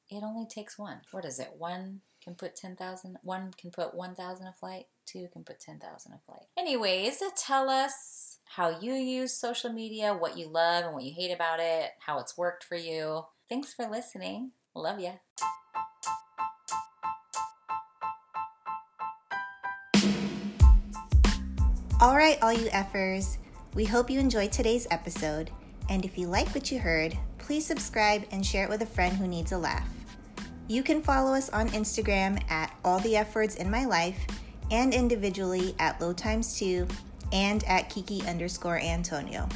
It 0.08 0.22
only 0.22 0.46
takes 0.46 0.78
one. 0.78 1.00
What 1.10 1.24
is 1.24 1.40
it? 1.40 1.54
One 1.58 2.02
can 2.22 2.34
put 2.34 2.56
10,000, 2.56 3.18
one 3.22 3.52
can 3.56 3.70
put 3.70 3.94
1,000 3.94 4.46
a 4.46 4.52
flight, 4.52 4.86
two 5.06 5.28
can 5.32 5.44
put 5.44 5.60
10,000 5.60 6.12
a 6.12 6.18
flight. 6.26 6.46
Anyways, 6.58 7.22
tell 7.36 7.70
us 7.70 8.38
how 8.44 8.80
you 8.80 8.94
use 8.94 9.32
social 9.32 9.72
media, 9.72 10.12
what 10.12 10.36
you 10.36 10.48
love 10.48 10.84
and 10.84 10.94
what 10.94 11.04
you 11.04 11.12
hate 11.12 11.32
about 11.32 11.60
it, 11.60 11.90
how 12.00 12.18
it's 12.18 12.36
worked 12.36 12.64
for 12.64 12.76
you. 12.76 13.26
Thanks 13.48 13.72
for 13.72 13.88
listening. 13.88 14.50
Love 14.74 15.00
ya. 15.00 15.12
All 21.98 22.14
right, 22.14 22.36
all 22.42 22.52
you 22.52 22.68
effers, 22.72 23.38
we 23.72 23.86
hope 23.86 24.10
you 24.10 24.20
enjoyed 24.20 24.52
today's 24.52 24.86
episode. 24.90 25.50
And 25.88 26.04
if 26.04 26.18
you 26.18 26.26
like 26.26 26.46
what 26.54 26.70
you 26.70 26.78
heard, 26.78 27.16
please 27.38 27.64
subscribe 27.64 28.26
and 28.30 28.44
share 28.44 28.64
it 28.64 28.68
with 28.68 28.82
a 28.82 28.86
friend 28.86 29.16
who 29.16 29.26
needs 29.26 29.52
a 29.52 29.56
laugh. 29.56 29.88
You 30.68 30.82
can 30.82 31.00
follow 31.00 31.32
us 31.32 31.48
on 31.48 31.70
Instagram 31.70 32.38
at 32.50 32.76
all 32.84 32.98
the 32.98 33.16
F 33.16 33.34
in 33.56 33.70
my 33.70 33.86
life 33.86 34.26
and 34.70 34.92
individually 34.92 35.74
at 35.78 35.98
low 35.98 36.12
times 36.12 36.58
two 36.58 36.86
and 37.32 37.64
at 37.64 37.88
Kiki 37.88 38.22
underscore 38.26 38.78
Antonio. 38.78 39.48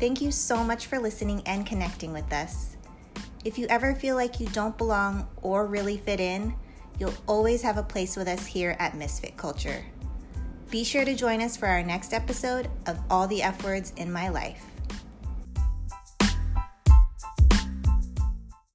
Thank 0.00 0.20
you 0.20 0.32
so 0.32 0.64
much 0.64 0.86
for 0.86 0.98
listening 0.98 1.40
and 1.46 1.64
connecting 1.64 2.12
with 2.12 2.32
us. 2.32 2.76
If 3.44 3.58
you 3.58 3.68
ever 3.68 3.94
feel 3.94 4.16
like 4.16 4.40
you 4.40 4.48
don't 4.48 4.76
belong 4.76 5.28
or 5.40 5.66
really 5.66 5.98
fit 5.98 6.18
in, 6.18 6.52
you'll 6.98 7.14
always 7.28 7.62
have 7.62 7.78
a 7.78 7.82
place 7.84 8.16
with 8.16 8.26
us 8.26 8.44
here 8.44 8.74
at 8.80 8.96
Misfit 8.96 9.36
Culture. 9.36 9.84
Be 10.70 10.84
sure 10.84 11.04
to 11.04 11.16
join 11.16 11.42
us 11.42 11.56
for 11.56 11.66
our 11.66 11.82
next 11.82 12.12
episode 12.12 12.70
of 12.86 12.96
All 13.10 13.26
the 13.26 13.42
F 13.42 13.64
Words 13.64 13.92
in 13.96 14.12
My 14.12 14.28
Life. 14.28 14.69